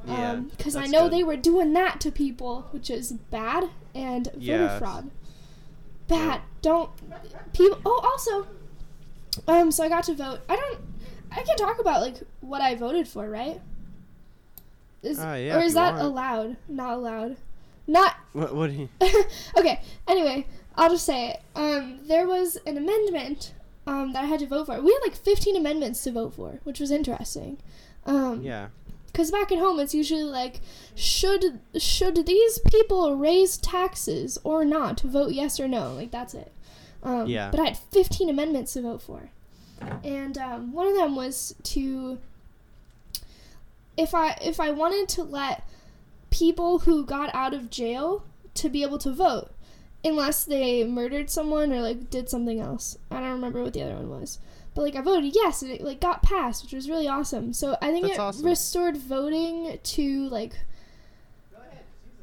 [0.06, 0.36] yeah.
[0.36, 1.14] Because I know good.
[1.14, 4.80] they were doing that to people, which is bad, and voter Yes.
[4.80, 5.10] fraud.
[6.08, 6.42] Bad.
[6.62, 6.90] Don't.
[7.54, 7.80] People.
[7.86, 8.48] Oh, also.
[9.48, 10.40] Um, so I got to vote.
[10.48, 10.80] I don't.
[11.32, 13.60] I can talk about, like, what I voted for, right?
[15.04, 16.06] Is, Ah, yeah, or is that want.
[16.06, 16.58] allowed?
[16.70, 17.38] Not allowed.
[17.88, 18.54] Not What?
[18.54, 18.70] What?
[18.70, 18.90] Do you,
[19.58, 19.82] okay.
[20.08, 21.42] Anyway, I'll just say it.
[21.56, 23.54] Um, there was an amendment
[23.88, 24.80] um, that I had to vote for.
[24.82, 27.58] We had like 15 amendments to vote for, which was interesting.
[28.06, 28.68] Um, yeah.
[29.08, 30.60] Because back at home, it's usually like,
[30.94, 35.00] should should these people raise taxes or not?
[35.00, 35.94] Vote yes or no.
[35.94, 36.52] Like that's it.
[37.02, 37.50] Um, Yeah.
[37.50, 39.30] But I had 15 amendments to vote for,
[40.04, 42.20] and um, one of them was to
[43.96, 45.68] if I if I wanted to let
[46.30, 48.24] people who got out of jail
[48.56, 49.52] to be able to vote,
[50.04, 52.98] unless they murdered someone or like did something else.
[53.12, 54.40] I don't remember what the other one was.
[54.74, 57.52] But like I voted yes, and it like got passed, which was really awesome.
[57.54, 58.46] So I think That's it awesome.
[58.46, 60.54] restored voting to like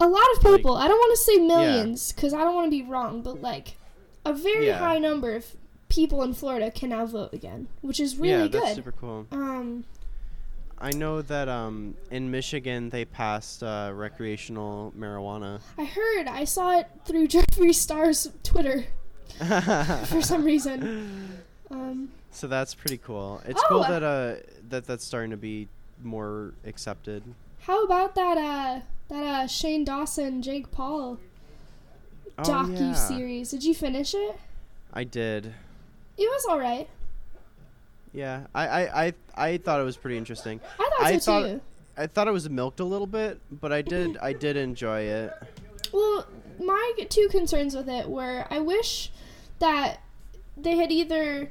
[0.00, 0.76] a lot of people.
[0.76, 3.76] I don't want to say millions because I don't want to be wrong, but like
[4.24, 4.78] a very Yeah.
[4.78, 5.56] high number of
[5.88, 8.62] people in Florida can now vote again, which is really yeah, good.
[8.62, 9.26] that's super cool.
[9.32, 9.84] um,
[10.78, 15.60] I know that um in Michigan they passed uh, recreational marijuana.
[15.78, 18.84] I heard, I saw it through Jeffree Star's Twitter
[20.06, 21.38] for some reason.
[21.70, 23.40] Um, So that's pretty cool.
[23.46, 24.34] It's Oh, cool that uh
[24.68, 25.68] that that's starting to be
[26.02, 27.22] more accepted.
[27.60, 31.18] how about that uh that uh Shane Dawson Jake Paul
[32.36, 32.92] Oh, docu yeah.
[32.94, 33.50] series?
[33.50, 34.36] Did you finish it?
[34.92, 35.46] I did.
[36.18, 36.88] It was all right.
[38.14, 40.60] Yeah, I, I, I, I thought it was pretty interesting.
[40.78, 41.60] I thought I so thought- too.
[41.96, 45.32] I thought it was milked a little bit, but I did I did enjoy it.
[45.92, 46.26] Well,
[46.58, 49.12] my two concerns with it were I wish
[49.60, 50.00] that
[50.56, 51.50] they had either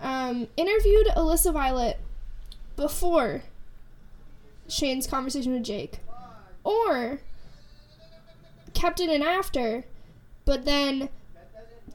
[0.00, 1.98] um, interviewed Alyssa Violet
[2.76, 3.42] before
[4.68, 5.98] Shane's conversation with Jake,
[6.62, 7.18] or
[8.74, 9.84] kept it in after,
[10.44, 11.08] but then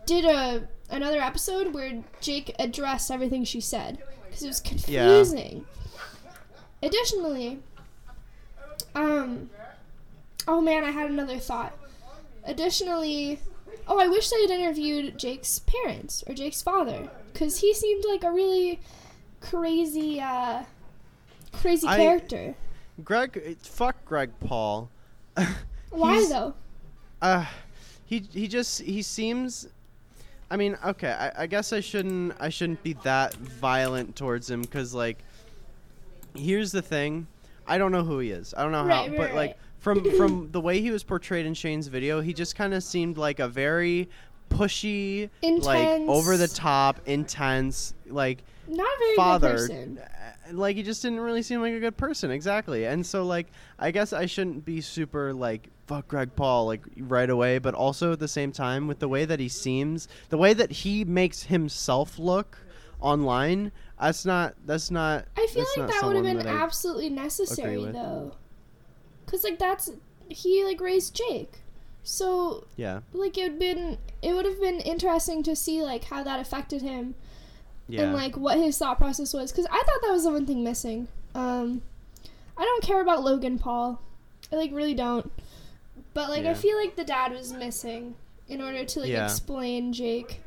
[0.06, 5.06] did a another episode where Jake addressed everything she said because it was Yeah.
[5.06, 5.66] confusing.
[6.84, 7.60] Additionally,
[8.94, 9.50] um,
[10.48, 11.74] oh man, I had another thought.
[12.44, 13.40] Additionally,
[13.88, 18.24] oh, I wish they had interviewed Jake's parents or Jake's father because he seemed like
[18.24, 18.80] a really
[19.42, 20.64] crazy, uh,
[21.52, 22.56] crazy I- character.
[23.04, 24.90] Greg, fuck Greg Paul.
[25.90, 26.54] Why though?
[27.22, 27.46] Uh,
[28.06, 29.68] he he just he seems.
[30.50, 34.62] I mean, okay, I, I guess I shouldn't I shouldn't be that violent towards him
[34.62, 35.18] because like,
[36.36, 37.28] here's the thing,
[37.68, 38.54] I don't know who he is.
[38.56, 41.46] I don't know how, Right, right, but like from from the way he was portrayed
[41.46, 44.08] in Shane's video, he just kind of seemed like a very
[44.50, 50.00] pushy, like over the top, intense, like Not a very father good person.
[50.00, 52.86] uh, like he just didn't really seem like a good person exactly.
[52.86, 53.48] And so like
[53.78, 58.14] i guess i shouldn't be super like fuck greg paul like right away but also
[58.14, 61.44] at the same time with the way that he seems the way that he makes
[61.44, 62.58] himself look
[63.02, 68.34] online that's not that's not I feel like that would have been absolutely necessary though,
[69.26, 69.92] because like that's
[70.28, 71.60] he like raised Jake,
[72.04, 73.02] so yeah.
[73.14, 76.82] like it would been it would have been interesting to see like how that affected
[76.82, 77.16] him
[77.88, 80.46] yeah and like what his thought process was because I thought that was the one
[80.46, 81.08] thing missing.
[81.34, 81.82] Um,
[82.58, 84.02] I don't care about Logan Paul,
[84.52, 85.32] I like really don't,
[86.14, 88.16] but like I feel like the dad was missing
[88.48, 89.26] in order to like Yeah.
[89.26, 90.42] explain Jake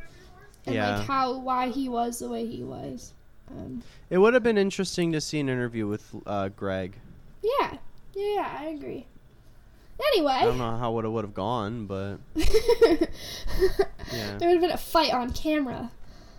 [0.66, 0.98] and Yeah.
[0.98, 3.12] like how why he was the way he was.
[3.50, 6.94] Um, it would have been interesting to see an interview with uh, greg
[7.42, 7.76] yeah,
[8.14, 9.06] yeah, yeah, I agree.
[10.12, 14.36] Anyway, i don't know how it would have gone but Yeah.
[14.38, 15.90] there would have been a fight on camera.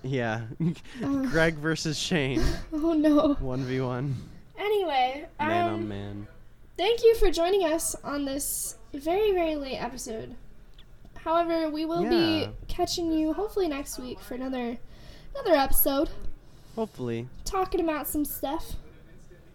[0.03, 0.41] Yeah
[1.01, 2.41] greg versus shane
[2.73, 3.35] Oh no.
[3.35, 4.13] 1v1
[4.57, 6.27] Anyway, man um, on man
[6.77, 10.35] thank you for joining us on this very very late episode.
[11.23, 12.09] However, we will Yeah.
[12.09, 14.77] be catching you hopefully next week for another
[15.35, 16.09] another episode
[16.75, 18.73] hopefully talking about some stuff.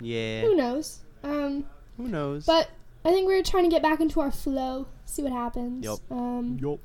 [0.01, 1.01] yeah Who knows?
[1.23, 1.65] Um,
[1.97, 2.45] Who knows?
[2.45, 2.71] but
[3.05, 5.85] I think we're trying to get back into our flow, see what happens.
[5.85, 5.99] Yup.
[6.11, 6.81] Um, Yup.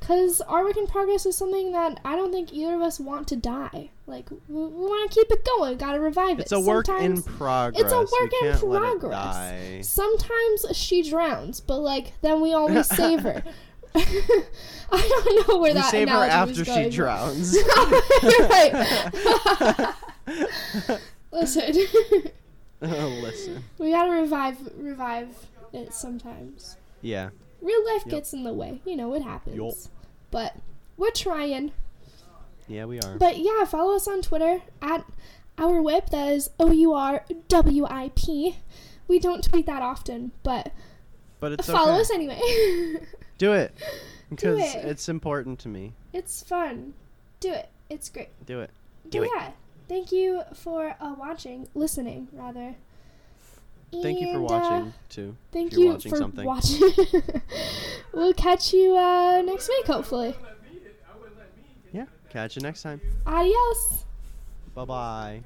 [0.00, 3.28] Because our work in progress is something that I don't think either of us want
[3.28, 3.90] to die.
[4.06, 6.42] Like, we, we want to keep it going, gotta revive it.
[6.42, 6.56] It's it.
[6.56, 7.84] a work in progress.
[7.84, 9.88] It's a We work in let it progress.
[9.88, 13.44] Sometimes she drowns, but like, then we always save her.
[13.94, 17.56] I don't know where We that save her after she drowns.
[17.66, 19.92] Oh, you're right.
[21.32, 21.74] Listen,
[22.80, 23.64] Listen.
[23.78, 25.28] we gotta revive revive
[25.72, 26.76] it sometimes.
[27.02, 27.30] Yeah.
[27.60, 28.10] Real life Yep.
[28.10, 29.56] gets in the way, you know it happens.
[29.56, 29.74] Yup.
[30.30, 30.56] But
[30.96, 31.72] we're trying.
[32.68, 33.16] Yeah, we are.
[33.18, 35.04] But yeah, follow us on Twitter at
[35.58, 36.10] our whip.
[36.10, 38.56] That is O U R W I P.
[39.08, 40.72] We don't tweet that often, but
[41.40, 42.00] But it's follow okay.
[42.00, 42.40] us anyway.
[43.38, 43.74] Do it.
[44.28, 44.84] Because it.
[44.84, 45.94] it's important to me.
[46.12, 46.94] it's fun.
[47.40, 47.68] Do it.
[47.88, 48.28] It's great.
[48.46, 48.70] Do it.
[49.02, 49.30] But Do it.
[49.34, 49.50] yeah,
[49.88, 52.76] thank you for uh, watching, listening rather.
[53.92, 55.36] Thank you for uh, watching, too.
[55.52, 56.46] thank you watching for something.
[56.46, 56.80] watching.
[58.12, 60.36] we'll catch you uh, next week, hopefully.
[61.92, 62.06] Yeah.
[62.28, 63.00] Catch you next time.
[63.26, 64.04] Adios.
[64.74, 65.42] Bye bye.